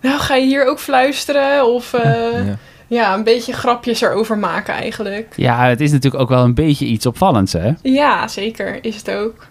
nou, 0.00 0.18
ga 0.18 0.34
je 0.34 0.46
hier 0.46 0.66
ook 0.66 0.78
fluisteren? 0.78 1.66
Of 1.66 1.94
eh, 1.94 2.46
Ja. 2.46 2.56
ja, 2.86 3.14
een 3.14 3.24
beetje 3.24 3.52
grapjes 3.52 4.00
erover 4.00 4.38
maken 4.38 4.74
eigenlijk. 4.74 5.32
Ja, 5.36 5.66
het 5.68 5.80
is 5.80 5.90
natuurlijk 5.92 6.22
ook 6.22 6.28
wel 6.28 6.44
een 6.44 6.54
beetje 6.54 6.84
iets 6.86 7.06
opvallends, 7.06 7.52
hè? 7.52 7.70
Ja, 7.82 8.28
zeker 8.28 8.78
is 8.84 8.96
het 8.96 9.10
ook. 9.10 9.46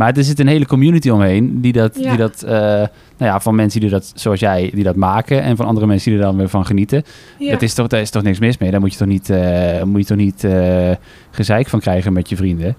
Maar 0.00 0.16
er 0.16 0.24
zit 0.24 0.38
een 0.40 0.46
hele 0.46 0.66
community 0.66 1.10
omheen 1.10 1.60
die 1.60 1.72
dat, 1.72 1.96
Ja. 1.98 2.08
die 2.08 2.18
dat 2.18 2.42
eh, 2.42 2.50
nou 2.50 2.88
ja, 3.18 3.40
van 3.40 3.54
mensen 3.54 3.80
die 3.80 3.90
dat, 3.90 4.12
zoals 4.14 4.40
jij, 4.40 4.70
die 4.74 4.84
dat 4.84 4.96
maken 4.96 5.42
en 5.42 5.56
van 5.56 5.66
andere 5.66 5.86
mensen 5.86 6.10
die 6.10 6.20
er 6.20 6.26
dan 6.26 6.36
weer 6.36 6.48
van 6.48 6.66
genieten. 6.66 7.04
Ja. 7.38 7.50
Dat 7.50 7.62
is 7.62 7.74
toch, 7.74 7.86
daar 7.86 8.00
is 8.00 8.10
toch 8.10 8.22
niks 8.22 8.38
mis 8.38 8.58
mee? 8.58 8.70
Daar 8.70 8.80
moet 8.80 8.92
je 8.92 8.98
toch 8.98 9.08
niet, 9.08 9.30
eh, 9.30 9.82
moet 9.82 10.00
je 10.00 10.06
toch 10.06 10.16
niet 10.16 10.44
eh, 10.44 10.90
gezeik 11.30 11.68
van 11.68 11.80
krijgen 11.80 12.12
met 12.12 12.28
je 12.28 12.36
vrienden? 12.36 12.76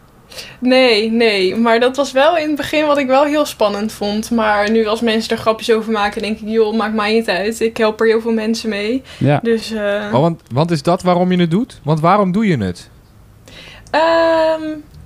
Nee, 0.60 1.12
nee. 1.12 1.56
Maar 1.56 1.80
dat 1.80 1.96
was 1.96 2.12
wel 2.12 2.38
in 2.38 2.48
het 2.48 2.56
begin 2.58 2.86
wat 2.86 2.98
ik 2.98 3.08
wel 3.08 3.24
heel 3.24 3.46
spannend 3.46 3.92
vond. 3.92 4.32
Maar 4.32 4.72
nu 4.72 4.86
als 4.86 5.02
mensen 5.02 5.32
er 5.36 5.42
grapjes 5.42 5.72
over 5.72 5.92
maken, 5.92 6.22
denk 6.22 6.40
ik, 6.40 6.48
joh, 6.48 6.76
maakt 6.78 6.96
mij 6.96 7.14
niet 7.14 7.30
uit. 7.30 7.60
Ik 7.60 7.78
help 7.78 8.00
er 8.02 8.08
heel 8.08 8.22
veel 8.22 8.34
mensen 8.34 8.70
mee. 8.70 9.02
Ja. 9.18 9.40
Dus, 9.44 9.72
eh, 9.72 10.12
Oh, 10.14 10.20
want, 10.22 10.42
want 10.54 10.72
is 10.72 10.84
dat 10.84 11.02
waarom 11.02 11.32
je 11.32 11.38
het 11.40 11.52
doet? 11.52 11.80
Want 11.84 12.00
waarom 12.00 12.32
doe 12.32 12.48
je 12.48 12.58
het? 12.58 12.90
Ehm, 13.92 14.62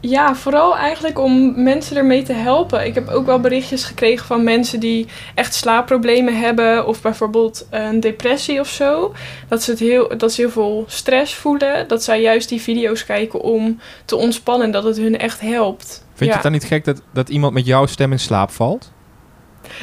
ja, 0.09 0.35
vooral 0.35 0.75
eigenlijk 0.77 1.19
om 1.19 1.63
mensen 1.63 1.97
ermee 1.97 2.23
te 2.23 2.33
helpen. 2.33 2.85
Ik 2.85 2.93
heb 2.95 3.09
ook 3.09 3.25
wel 3.25 3.39
berichtjes 3.39 3.83
gekregen 3.83 4.25
van 4.25 4.43
mensen 4.43 4.79
die 4.79 5.07
echt 5.35 5.53
slaapproblemen 5.53 6.39
hebben. 6.39 6.87
Of 6.87 7.01
bijvoorbeeld 7.01 7.67
een 7.69 7.99
depressie 7.99 8.59
of 8.59 8.67
zo. 8.67 9.13
Dat 9.47 9.63
ze, 9.63 9.71
het 9.71 9.79
heel, 9.79 10.17
dat 10.17 10.31
ze 10.33 10.41
heel 10.41 10.49
veel 10.49 10.83
stress 10.87 11.35
voelen. 11.35 11.87
Dat 11.87 12.03
zij 12.03 12.21
juist 12.21 12.49
die 12.49 12.61
video's 12.61 13.05
kijken 13.05 13.41
om 13.41 13.79
te 14.05 14.15
ontspannen. 14.15 14.71
Dat 14.71 14.83
het 14.83 14.97
hun 14.97 15.17
echt 15.19 15.39
helpt. 15.41 16.05
Vind 16.13 16.29
je 16.29 16.33
het 16.35 16.43
dan 16.43 16.51
niet 16.51 16.63
gek 16.63 16.85
dat, 16.85 17.01
dat 17.13 17.29
iemand 17.29 17.53
met 17.53 17.65
jouw 17.65 17.85
stem 17.85 18.11
in 18.11 18.19
slaap 18.19 18.51
valt? 18.51 18.91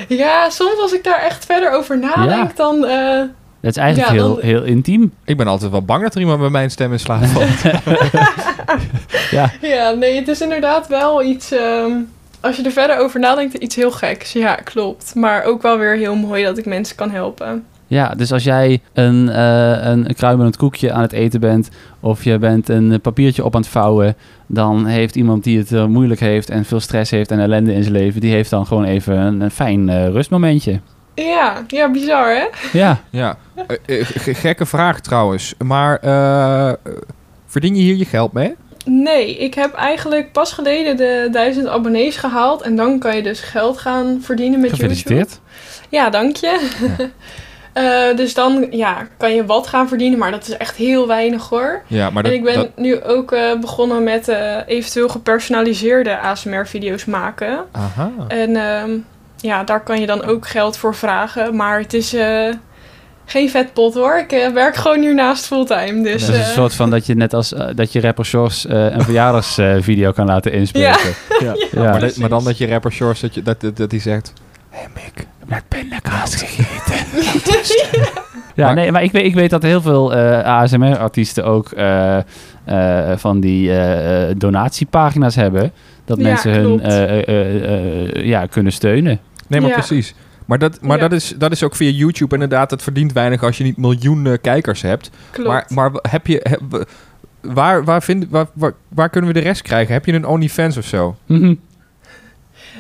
Ja, 0.09 0.51
soms 0.51 0.79
als 0.81 0.93
ik 0.93 1.05
daar 1.05 1.21
echt 1.21 1.45
verder 1.45 1.71
over 1.71 1.99
nadenk, 1.99 2.49
Ja. 2.49 2.53
dan... 2.55 2.85
eh, 2.87 3.23
Dat 3.63 3.71
is 3.71 3.77
eigenlijk 3.77 4.13
Ja, 4.13 4.23
heel, 4.23 4.35
dan- 4.35 4.45
heel 4.45 4.63
intiem. 4.63 5.13
Ik 5.25 5.37
ben 5.37 5.47
altijd 5.47 5.71
wel 5.71 5.83
bang 5.83 6.03
dat 6.03 6.15
er 6.15 6.21
iemand 6.21 6.41
met 6.41 6.51
mijn 6.51 6.71
stem 6.71 6.93
in 6.93 6.99
slaap 7.01 7.25
valt. 7.25 7.63
Ja. 9.31 9.51
ja, 9.61 9.91
nee, 9.91 10.17
het 10.17 10.29
is 10.29 10.41
inderdaad 10.41 10.89
wel 10.89 11.23
iets... 11.23 11.53
ehm, 11.53 11.93
als 12.41 12.57
je 12.57 12.63
er 12.63 12.71
verder 12.73 12.99
over 12.99 13.21
nadenkt, 13.21 13.55
iets 13.55 13.77
heel 13.77 13.91
geks. 13.91 14.33
Ja, 14.33 14.55
klopt. 14.55 15.15
Maar 15.15 15.45
ook 15.45 15.63
wel 15.63 15.79
weer 15.79 15.97
heel 15.97 16.15
mooi 16.15 16.45
dat 16.45 16.59
ik 16.59 16.67
mensen 16.67 16.97
kan 16.97 17.11
helpen. 17.11 17.65
Ja, 17.87 18.09
dus 18.17 18.33
als 18.33 18.45
jij 18.45 18.81
een, 18.93 19.29
eh 19.29 19.79
een 19.83 20.15
kruimelend 20.17 20.57
koekje 20.57 20.93
aan 20.93 21.03
het 21.03 21.13
eten 21.13 21.41
bent 21.41 21.69
of 22.01 22.25
je 22.25 22.39
bent 22.39 22.69
een 22.69 23.01
papiertje 23.01 23.45
op 23.45 23.55
aan 23.55 23.61
het 23.61 23.71
vouwen, 23.71 24.17
dan 24.47 24.87
heeft 24.87 25.17
iemand 25.17 25.45
die 25.45 25.59
het 25.59 25.73
eh, 25.73 25.85
moeilijk 25.87 26.21
heeft 26.21 26.51
en 26.51 26.65
veel 26.65 26.81
stress 26.81 27.11
heeft 27.11 27.31
en 27.31 27.39
ellende 27.41 27.73
in 27.75 27.83
zijn 27.83 27.95
leven, 27.95 28.21
die 28.21 28.33
heeft 28.33 28.51
dan 28.51 28.67
gewoon 28.67 28.85
even 28.85 29.17
een, 29.17 29.41
een 29.41 29.51
fijn 29.51 29.89
eh, 29.89 30.09
rustmomentje. 30.09 30.81
Ja, 31.15 31.63
ja, 31.67 31.91
bizar 31.91 32.29
hè? 32.35 32.45
Ja, 32.73 33.01
ja. 33.11 33.37
Eh, 33.87 34.01
eh, 34.01 34.07
gekke 34.37 34.67
vraag 34.67 35.01
trouwens. 35.01 35.55
Maar 35.65 35.99
eh, 35.99 36.69
eh, 36.69 36.75
verdien 37.47 37.75
je 37.77 37.83
hier 37.83 37.97
je 37.97 38.05
geld 38.05 38.33
mee? 38.33 38.55
Nee, 38.85 39.37
ik 39.37 39.55
heb 39.55 39.75
eigenlijk 39.75 40.33
pas 40.33 40.53
geleden 40.53 40.97
de 40.97 41.29
1000 41.33 41.67
abonnees 41.69 42.17
gehaald. 42.17 42.63
En 42.63 42.77
dan 42.77 42.99
kan 42.99 43.17
je 43.17 43.23
dus 43.23 43.41
geld 43.41 43.79
gaan 43.79 44.19
verdienen 44.23 44.61
met 44.61 44.71
YouTube. 44.71 44.95
gefeliciteerd. 44.95 45.41
Ja, 45.89 46.11
dank 46.11 46.37
je. 46.37 46.69
Eh, 47.73 48.17
dus 48.17 48.35
dan 48.35 48.67
ja, 48.71 49.07
kan 49.17 49.35
je 49.35 49.47
wat 49.47 49.67
gaan 49.67 49.89
verdienen, 49.89 50.19
maar 50.19 50.31
dat 50.31 50.47
is 50.49 50.57
echt 50.57 50.77
heel 50.77 51.07
weinig 51.07 51.49
hoor. 51.49 51.83
Ja, 51.87 52.11
maar 52.11 52.23
dat, 52.23 52.33
en 52.33 52.39
ik 52.39 52.45
ben 52.45 52.55
dat- 52.55 52.77
nu 52.77 53.03
ook 53.03 53.33
eh, 53.33 53.59
begonnen 53.59 54.03
met 54.03 54.29
eh, 54.29 54.57
eventueel 54.67 55.09
gepersonaliseerde 55.09 56.19
ASMR-video's 56.19 57.05
maken. 57.05 57.59
aha. 57.73 58.11
En 58.29 58.57
ehm, 58.57 58.91
ja, 59.43 59.65
daar 59.65 59.83
kan 59.83 60.01
je 60.01 60.07
dan 60.07 60.25
ook 60.25 60.49
geld 60.49 60.77
voor 60.77 60.95
vragen. 60.95 61.57
Maar 61.57 61.79
het 61.81 61.95
is 61.95 62.15
eh, 62.15 62.53
geen 63.25 63.51
vetpot 63.51 63.95
hoor. 63.95 64.19
Ik 64.19 64.33
eh, 64.33 64.49
werk 64.53 64.77
gewoon 64.77 65.01
hiernaast 65.01 65.47
fulltime. 65.47 66.03
Dus 66.03 66.27
Dat 66.27 66.35
is 66.35 66.41
een 66.41 66.43
eh, 66.45 66.49
soort 66.49 66.75
van 66.75 66.91
dat 66.91 67.07
je 67.07 67.15
net 67.15 67.35
als 67.35 67.55
dat 67.75 67.93
je 67.93 68.01
rapper 68.01 68.25
Shores 68.25 68.67
eh, 68.67 68.85
een 68.85 69.03
verjaardagsvideo 69.03 70.13
kan 70.13 70.27
laten 70.27 70.53
inspreken. 70.53 70.91
Ja. 71.41 71.55
Ja. 71.73 71.91
maar, 71.91 72.01
dat- 72.01 72.17
maar 72.17 72.29
dan 72.29 72.45
dat 72.45 72.59
je 72.59 72.67
rapper 72.67 72.93
Shores, 72.93 73.21
dat, 73.21 73.35
je, 73.35 73.43
dat, 73.43 73.61
dat, 73.61 73.77
dat 73.77 73.91
die 73.91 74.01
zegt... 74.01 74.33
Hé 74.71 74.87
Mick, 74.95 75.27
ik 75.57 75.63
pindakaas 75.69 76.35
gegeten. 76.35 77.07
ja, 78.55 78.65
Maar- 78.67 78.75
nee, 78.75 78.93
maar 78.93 79.03
ik 79.03 79.13
weet, 79.13 79.25
ik 79.25 79.35
weet 79.35 79.51
dat 79.51 79.63
heel 79.63 79.81
veel 79.83 80.15
eh, 80.15 80.45
ASMR-artiesten 80.45 81.45
ook 81.45 81.71
eh, 81.73 82.17
eh, 82.65 83.17
van 83.17 83.41
die 83.41 83.71
donatiepagina's 84.37 85.35
hebben. 85.35 85.73
Dat 86.05 86.17
Ja, 86.19 86.23
mensen 86.23 86.53
hun 86.53 86.81
eh, 86.83 87.03
eh, 87.03 87.29
eh, 87.29 88.03
eh, 88.17 88.25
ja, 88.27 88.47
kunnen 88.47 88.73
steunen. 88.73 89.19
Nee, 89.53 89.61
maar 89.61 89.71
Ja. 89.71 89.77
precies. 89.87 90.15
Maar, 90.47 90.59
dat, 90.59 90.81
maar 90.81 90.97
Ja. 90.97 91.03
dat, 91.09 91.13
is, 91.13 91.35
dat 91.39 91.53
is 91.53 91.63
ook 91.63 91.77
via 91.77 91.91
YouTube 91.91 92.35
inderdaad. 92.35 92.71
Het 92.71 92.83
verdient 92.83 93.13
weinig 93.13 93.43
als 93.43 93.59
je 93.59 93.65
niet 93.65 93.77
miljoenen 93.77 94.41
kijkers 94.41 94.83
hebt. 94.83 95.11
klopt. 95.31 95.49
Maar, 95.49 95.91
maar 95.91 95.91
heb 96.11 96.27
je... 96.27 96.41
heb- 96.49 96.89
waar, 97.41 97.85
waar, 97.85 98.03
vind, 98.03 98.27
waar, 98.31 98.47
waar, 98.53 98.73
waar 98.89 99.09
kunnen 99.11 99.33
we 99.33 99.41
de 99.41 99.45
rest 99.47 99.63
krijgen? 99.63 99.93
Heb 99.95 100.07
je 100.07 100.13
een 100.13 100.27
OnlyFans 100.27 100.77
of 100.77 100.85
zo? 100.85 101.17
Mhm. 101.27 101.55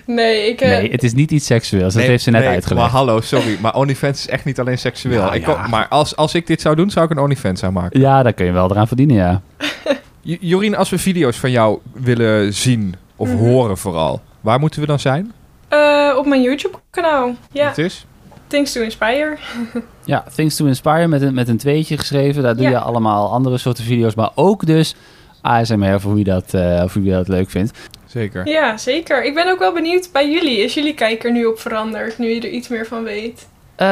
nee, 0.06 0.48
ik, 0.48 0.60
eh, 0.60 0.68
Nee, 0.68 0.90
het 0.90 1.02
is 1.02 1.12
niet 1.14 1.30
iets 1.30 1.46
seksueels. 1.46 1.94
Dat 1.94 2.02
heeft 2.02 2.22
ze 2.22 2.30
net 2.30 2.40
nee, 2.40 2.50
uitgelegd. 2.50 2.80
Maar 2.80 2.90
hallo, 2.90 3.20
sorry. 3.20 3.58
Maar 3.60 3.74
OnlyFans 3.74 4.18
is 4.18 4.28
echt 4.28 4.44
niet 4.44 4.60
alleen 4.60 4.78
seksueel. 4.78 5.22
Nou, 5.22 5.34
ik 5.34 5.46
ja. 5.46 5.66
maar 5.66 5.88
als, 5.88 6.16
als 6.16 6.34
ik 6.34 6.46
dit 6.46 6.60
zou 6.60 6.76
doen, 6.76 6.90
zou 6.90 7.04
ik 7.04 7.10
een 7.10 7.18
OnlyFans 7.18 7.64
aanmaken. 7.64 8.00
Ja, 8.00 8.22
daar 8.22 8.32
kun 8.32 8.46
je 8.46 8.52
wel 8.52 8.70
eraan 8.70 8.86
verdienen, 8.86 9.16
ja. 9.16 9.40
J- 10.20 10.36
Jorien, 10.40 10.76
als 10.76 10.90
we 10.90 10.98
video's 10.98 11.36
van 11.36 11.50
jou 11.50 11.78
willen 11.92 12.54
zien, 12.54 12.94
of 13.16 13.28
Mhm. 13.28 13.36
horen 13.38 13.78
vooral, 13.78 14.22
waar 14.40 14.58
moeten 14.60 14.80
we 14.80 14.86
dan 14.86 14.98
zijn? 14.98 15.32
eh, 15.68 16.01
op 16.22 16.28
mijn 16.28 16.42
YouTube-kanaal. 16.42 17.34
Ja, 17.52 17.68
Het 17.68 17.78
is? 17.78 18.06
Things 18.46 18.72
to 18.72 18.80
Inspire. 18.80 19.36
Ja, 20.04 20.24
Things 20.34 20.56
to 20.56 20.66
Inspire 20.66 21.06
met 21.08 21.22
een, 21.22 21.34
met 21.34 21.48
een 21.48 21.56
tweetje 21.56 21.98
geschreven. 21.98 22.42
Daar 22.42 22.54
doe 22.56 22.62
Ja. 22.64 22.70
je 22.70 22.78
allemaal 22.78 23.30
andere 23.32 23.58
soorten 23.58 23.84
video's. 23.84 24.14
Maar 24.14 24.30
ook 24.34 24.66
dus 24.66 24.94
ASMR 25.40 26.00
voor 26.00 26.14
wie 26.14 26.24
dat, 26.24 26.54
eh, 26.54 26.82
voor 26.86 27.02
wie 27.02 27.12
dat 27.12 27.28
leuk 27.28 27.50
vindt. 27.50 27.78
Zeker. 28.06 28.48
Ja, 28.48 28.76
zeker. 28.76 29.24
Ik 29.24 29.34
ben 29.34 29.50
ook 29.50 29.58
wel 29.58 29.72
benieuwd 29.72 30.08
bij 30.12 30.30
jullie. 30.30 30.58
Is 30.58 30.74
jullie 30.74 30.94
kijker 30.94 31.32
nu 31.32 31.44
op 31.44 31.58
veranderd, 31.58 32.18
nu 32.18 32.28
je 32.28 32.40
er 32.40 32.48
iets 32.50 32.68
meer 32.68 32.86
van 32.86 33.02
weet? 33.02 33.48
Eh, 33.76 33.86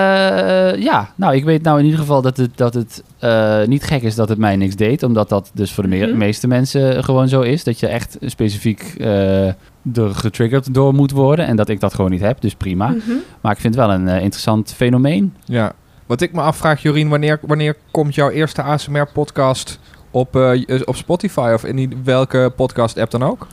ja, 0.76 1.12
nou, 1.14 1.34
ik 1.34 1.44
weet 1.44 1.62
nou 1.62 1.78
in 1.78 1.84
ieder 1.84 2.00
geval 2.00 2.22
dat 2.22 2.37
het, 2.37 2.56
dat 2.56 2.75
het 2.75 3.02
eh, 3.18 3.64
niet 3.64 3.84
gek 3.84 4.02
is 4.02 4.14
dat 4.14 4.28
het 4.28 4.38
mij 4.38 4.56
niks 4.56 4.76
deed. 4.76 5.02
Omdat 5.02 5.28
dat 5.28 5.50
dus 5.54 5.72
voor 5.72 5.82
de 5.82 5.88
me- 5.88 6.06
Mhm. 6.06 6.16
meeste 6.16 6.46
mensen 6.46 7.04
gewoon 7.04 7.28
zo 7.28 7.40
is. 7.40 7.64
Dat 7.64 7.80
je 7.80 7.87
echt 7.87 8.16
specifiek 8.20 8.94
eh 8.99 9.49
er 9.94 10.14
getriggerd 10.14 10.75
door 10.75 10.94
moet 10.94 11.10
worden. 11.10 11.46
En 11.46 11.56
dat 11.56 11.68
ik 11.68 11.80
dat 11.80 11.94
gewoon 11.94 12.10
niet 12.10 12.20
heb, 12.20 12.40
dus 12.40 12.54
prima. 12.54 12.88
Mhm. 12.88 13.10
Maar 13.40 13.52
ik 13.52 13.60
vind 13.60 13.75
het 13.75 13.84
wel 13.87 13.94
een 13.94 14.08
eh, 14.08 14.14
interessant 14.22 14.72
fenomeen. 14.76 15.34
Ja. 15.44 15.72
Wat 16.06 16.20
ik 16.20 16.32
me 16.32 16.40
afvraag, 16.40 16.82
Jorien, 16.82 17.08
wanneer, 17.08 17.38
wanneer 17.42 17.76
komt 17.90 18.14
jouw 18.14 18.30
eerste 18.30 18.62
ASMR-podcast 18.62 19.78
op, 20.10 20.37
eh, 20.37 20.80
op 20.84 20.96
Spotify 20.96 21.50
of 21.54 21.64
in 21.64 21.76
die- 21.76 21.96
welke 22.04 22.52
podcast-app 22.56 23.10
dan 23.10 23.22
ook? 23.22 23.46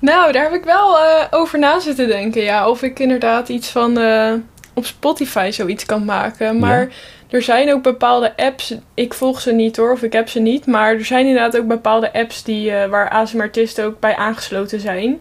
Nou, 0.00 0.32
daar 0.32 0.42
heb 0.42 0.52
ik 0.52 0.64
wel 0.64 0.98
eh, 0.98 1.24
over 1.30 1.58
na 1.58 1.80
zitten 1.80 2.08
denken. 2.08 2.42
Ja, 2.42 2.68
of 2.68 2.82
ik 2.82 2.98
inderdaad 2.98 3.48
iets 3.48 3.70
van 3.70 3.98
eh, 3.98 4.32
op 4.78 4.86
Spotify 4.86 5.48
zoiets 5.52 5.86
kan 5.86 6.04
maken. 6.04 6.58
Maar 6.58 6.88
er 7.30 7.42
zijn 7.42 7.72
ook 7.72 7.82
bepaalde 7.82 8.36
apps. 8.36 8.74
Ik 8.94 9.14
volg 9.14 9.40
ze 9.40 9.52
niet 9.52 9.76
hoor, 9.76 9.92
of 9.92 10.02
ik 10.02 10.12
heb 10.12 10.28
ze 10.28 10.40
niet. 10.40 10.66
Maar 10.66 10.94
er 10.94 11.04
zijn 11.04 11.26
inderdaad 11.26 11.58
ook 11.58 11.66
bepaalde 11.66 12.12
apps 12.12 12.42
die, 12.42 12.70
eh, 12.70 12.88
waar 12.90 13.08
ASMR-artiesten 13.10 13.84
ook 13.84 14.00
bij 14.00 14.16
aangesloten 14.16 14.80
zijn. 14.80 15.18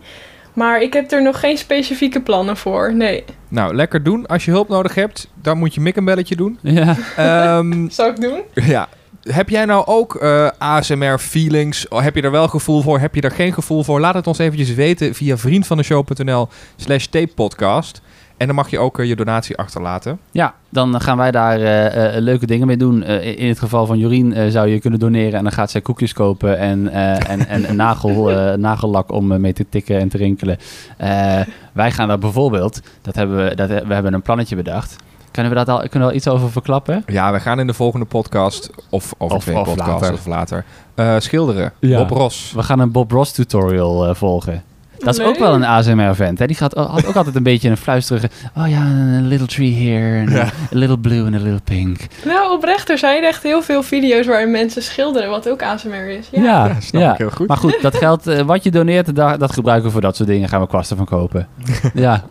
Maar 0.53 0.81
ik 0.81 0.93
heb 0.93 1.11
er 1.11 1.21
nog 1.23 1.39
geen 1.39 1.57
specifieke 1.57 2.21
plannen 2.21 2.57
voor. 2.57 2.93
Nee. 2.95 3.23
Nou, 3.47 3.75
lekker 3.75 4.03
doen. 4.03 4.25
Als 4.25 4.45
je 4.45 4.51
hulp 4.51 4.69
nodig 4.69 4.95
hebt, 4.95 5.27
dan 5.41 5.57
moet 5.57 5.73
je 5.73 5.81
Mick 5.81 5.95
een 5.95 6.05
belletje 6.05 6.35
doen. 6.35 6.59
Ja, 6.77 6.95
Ehm, 7.15 7.87
Zou 7.89 8.09
ik 8.09 8.21
doen? 8.21 8.41
ja. 8.53 8.87
heb 9.23 9.49
jij 9.49 9.65
nou 9.65 9.85
ook 9.85 10.15
eh, 10.15 10.49
ASMR-feelings? 10.57 11.85
Heb 11.89 12.15
je 12.15 12.21
er 12.21 12.31
wel 12.31 12.47
gevoel 12.47 12.81
voor? 12.81 12.99
Heb 12.99 13.15
je 13.15 13.21
er 13.21 13.31
geen 13.31 13.53
gevoel 13.53 13.83
voor? 13.83 13.99
Laat 13.99 14.13
het 14.13 14.27
ons 14.27 14.37
eventjes 14.37 14.73
weten 14.73 15.13
via 15.15 15.37
vriendvandeshow.nl 15.37 16.47
slash 16.75 17.05
tapepodcast. 17.05 18.01
En 18.37 18.45
dan 18.47 18.55
mag 18.55 18.69
je 18.69 18.79
ook 18.79 18.99
eh, 18.99 19.07
je 19.07 19.15
donatie 19.15 19.57
achterlaten. 19.57 20.19
Ja, 20.31 20.53
dan 20.69 21.01
gaan 21.01 21.17
wij 21.17 21.31
daar 21.31 21.59
eh, 21.59 22.15
eh, 22.15 22.21
leuke 22.21 22.45
dingen 22.45 22.67
mee 22.67 22.77
doen. 22.77 23.03
Eh, 23.03 23.37
in 23.39 23.47
het 23.47 23.59
geval 23.59 23.85
van 23.85 23.97
Jorien 23.97 24.33
eh, 24.33 24.47
zou 24.49 24.67
je 24.67 24.79
kunnen 24.79 24.99
doneren 24.99 25.33
en 25.37 25.43
dan 25.43 25.51
gaat 25.51 25.71
zij 25.71 25.81
koekjes 25.81 26.13
kopen 26.13 26.57
en, 26.57 26.87
eh, 26.91 27.29
en, 27.29 27.47
en 27.47 27.69
een 27.69 27.75
nagel, 27.75 28.29
eh, 28.31 28.53
nagellak 28.53 29.11
om 29.11 29.31
eh, 29.31 29.39
mee 29.39 29.53
te 29.53 29.65
tikken 29.69 29.99
en 29.99 30.09
te 30.09 30.17
rinkelen. 30.17 30.57
Eh, 30.97 31.39
wij 31.73 31.91
gaan 31.91 32.07
daar 32.07 32.19
bijvoorbeeld, 32.19 32.81
dat 33.01 33.15
hebben 33.15 33.45
we, 33.49 33.55
dat, 33.55 33.69
we 33.69 33.93
hebben 33.93 34.13
een 34.13 34.21
plannetje 34.21 34.55
bedacht. 34.55 34.95
Kunnen 35.31 35.51
we, 35.51 35.57
dat 35.65 35.69
al, 35.69 35.77
kunnen 35.79 35.99
we 35.99 36.05
al 36.05 36.13
iets 36.13 36.27
over 36.27 36.51
verklappen? 36.51 37.03
Ja, 37.07 37.31
we 37.31 37.39
gaan 37.39 37.59
in 37.59 37.67
de 37.67 37.73
volgende 37.73 38.05
podcast, 38.05 38.69
of 38.89 39.13
over 39.17 39.37
Of- 39.37 39.43
twee 39.43 39.57
of 39.57 39.63
podcasts 39.65 39.91
later. 40.01 40.13
of 40.13 40.25
later, 40.25 40.65
eh, 40.95 41.15
schilderen. 41.17 41.71
Ja. 41.79 41.97
Bob 41.97 42.09
Ross. 42.09 42.51
We 42.53 42.63
gaan 42.63 42.79
een 42.79 42.91
Bob 42.91 43.11
Ross 43.11 43.31
tutorial 43.31 44.07
eh, 44.07 44.15
volgen. 44.15 44.63
Dat 44.97 45.19
is 45.19 45.25
ook 45.25 45.37
wel 45.37 45.53
een 45.53 45.63
ASMR-vent. 45.63 46.47
Die 46.47 46.55
gaat, 46.55 46.73
had 46.73 47.05
ook 47.05 47.15
altijd 47.15 47.35
een 47.35 47.43
beetje 47.43 47.69
een 47.69 47.77
fluisterige... 47.77 48.29
Oh 48.57 48.69
ja, 48.69 48.81
een 48.81 49.27
little 49.27 49.47
tree 49.47 49.73
here, 49.73 50.19
and 50.19 50.31
Ja. 50.31 50.43
a 50.43 50.49
little 50.69 50.99
blue 50.99 51.25
and 51.25 51.33
a 51.35 51.37
little 51.37 51.61
pink. 51.63 51.99
Nou, 52.25 52.51
oprecht, 52.51 52.89
er 52.89 52.97
zijn 52.97 53.23
echt 53.23 53.43
heel 53.43 53.61
veel 53.61 53.83
video's 53.83 54.25
waarin 54.25 54.51
mensen 54.51 54.81
schilderen, 54.83 55.29
wat 55.29 55.49
ook 55.49 55.63
ASMR 55.63 56.07
is. 56.09 56.27
Ja. 56.31 56.41
Ja, 56.43 56.65
Ja, 56.67 56.79
snap 56.79 57.01
ja. 57.01 57.11
ik 57.11 57.17
heel 57.17 57.29
goed. 57.29 57.47
Maar 57.47 57.57
goed, 57.57 57.77
dat 57.81 57.95
geld 57.95 58.27
eh, 58.27 58.41
wat 58.41 58.63
je 58.63 58.71
doneert, 58.71 59.15
daar, 59.15 59.37
dat 59.37 59.53
gebruiken 59.53 59.85
we 59.85 59.91
voor 59.91 60.01
dat 60.01 60.15
soort 60.15 60.29
dingen. 60.29 60.49
Gaan 60.49 60.61
we 60.61 60.67
kwasten 60.67 60.97
van 60.97 61.05
kopen. 61.05 61.47
ja. 61.93 62.23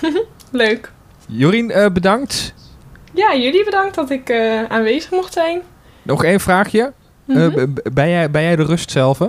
Leuk. 0.50 0.92
Jorien, 1.28 1.70
eh, 1.70 1.90
bedankt. 1.92 2.54
Ja, 3.14 3.34
jullie 3.36 3.64
bedankt 3.64 3.94
dat 3.94 4.10
ik 4.10 4.28
eh, 4.28 4.62
aanwezig 4.68 5.10
mocht 5.10 5.32
zijn. 5.32 5.60
Nog 6.02 6.24
één 6.24 6.40
vraagje. 6.40 6.92
Mhm. 7.24 7.66
Ben, 7.92 8.08
jij, 8.08 8.30
ben 8.30 8.42
jij 8.42 8.56
de 8.56 8.64
rust 8.64 8.90
zelf? 8.90 9.18
hè? 9.18 9.26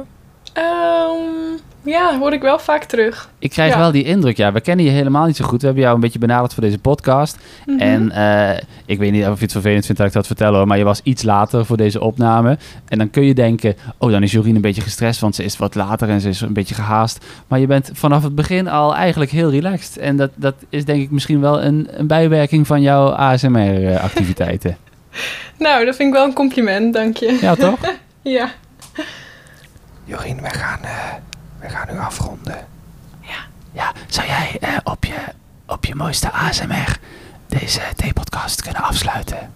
Ja, 1.88 2.18
hoor 2.20 2.34
ik 2.34 2.42
wel 2.42 2.60
vaak 2.60 2.84
terug. 2.84 3.30
Ik 3.40 3.50
krijg 3.50 3.74
Ja. 3.74 3.80
wel 3.80 3.92
die 3.92 4.04
indruk, 4.04 4.38
ja, 4.38 4.52
we 4.52 4.62
kennen 4.62 4.86
je 4.86 4.92
helemaal 4.92 5.26
niet 5.26 5.36
zo 5.36 5.46
goed. 5.46 5.60
We 5.60 5.66
hebben 5.66 5.84
jou 5.84 5.96
een 5.96 6.02
beetje 6.02 6.20
benaderd 6.20 6.54
voor 6.54 6.64
deze 6.64 6.78
podcast. 6.80 7.38
Mhm. 7.66 7.80
En 7.80 8.12
eh, 8.12 8.58
ik 8.86 8.98
weet 9.00 9.12
niet 9.12 9.26
of 9.28 9.36
je 9.38 9.44
het 9.44 9.52
vervelend 9.52 9.86
vindt 9.86 9.98
dat 10.02 10.10
ik 10.10 10.14
dat 10.16 10.28
vertel 10.28 10.54
hoor, 10.54 10.68
maar 10.68 10.78
je 10.78 10.84
was 10.84 11.00
iets 11.04 11.24
later 11.24 11.66
voor 11.66 11.78
deze 11.78 12.02
opname. 12.02 12.58
En 12.88 12.98
dan 12.98 13.10
kun 13.10 13.24
je 13.24 13.34
denken, 13.34 13.76
oh 13.98 14.12
dan 14.12 14.24
is 14.24 14.32
Jorien 14.32 14.56
een 14.56 14.62
beetje 14.62 14.82
gestrest, 14.82 15.20
want 15.20 15.36
ze 15.36 15.44
is 15.44 15.58
wat 15.58 15.76
later 15.76 16.10
en 16.10 16.22
ze 16.22 16.30
is 16.30 16.42
een 16.42 16.54
beetje 16.54 16.76
gehaast. 16.76 17.26
Maar 17.48 17.60
je 17.60 17.68
bent 17.68 17.90
vanaf 17.94 18.24
het 18.24 18.36
begin 18.36 18.68
al 18.68 18.96
eigenlijk 18.96 19.32
heel 19.32 19.50
relaxed. 19.50 19.98
En 19.98 20.16
dat, 20.18 20.30
dat 20.36 20.56
is 20.70 20.86
denk 20.86 21.02
ik 21.02 21.12
misschien 21.12 21.40
wel 21.42 21.64
een, 21.64 21.88
een 21.92 22.08
bijwerking 22.08 22.68
van 22.68 22.82
jouw 22.82 23.10
ASMR-activiteiten. 23.10 24.78
Nou, 25.60 25.86
dat 25.86 25.96
vind 25.96 26.10
ik 26.10 26.16
wel 26.16 26.26
een 26.26 26.34
compliment, 26.34 26.94
dank 26.94 27.18
je. 27.18 27.38
ja, 27.42 27.56
toch? 27.56 27.80
Ja. 28.22 28.50
Jorien, 30.06 30.42
we 30.42 30.50
gaan, 30.50 30.80
eh, 30.82 31.14
we 31.60 31.70
gaan 31.70 31.88
nu 31.92 32.00
afronden. 32.00 32.68
Ja, 33.78 33.92
zou 34.08 34.28
jij 34.28 34.58
eh, 34.62 34.78
op, 34.84 35.06
je, 35.06 35.16
op 35.66 35.86
je 35.86 35.96
mooiste 35.96 36.32
ASMR 36.32 36.98
deze 37.48 37.82
theepodcast 37.96 38.62
kunnen 38.62 38.82
afsluiten? 38.82 39.54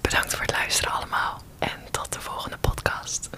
Bedankt 0.00 0.30
voor 0.30 0.40
het 0.40 0.50
luisteren 0.52 0.92
allemaal. 0.92 1.40
En 1.58 1.70
tot 1.90 2.12
de 2.12 2.20
volgende 2.20 2.56
podcast. 2.60 3.30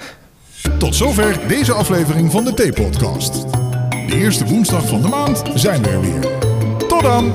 Tot 0.78 0.94
zover 0.96 1.48
deze 1.48 1.72
aflevering 1.72 2.30
van 2.30 2.44
de 2.44 2.54
T-podcast. 2.54 3.50
De 3.90 4.14
eerste 4.14 4.44
woensdag 4.46 4.88
van 4.88 5.02
de 5.02 5.08
maand 5.08 5.42
zijn 5.54 5.82
we 5.82 5.88
er 5.88 6.00
weer. 6.00 6.20
Tot 6.88 7.02
dan! 7.02 7.34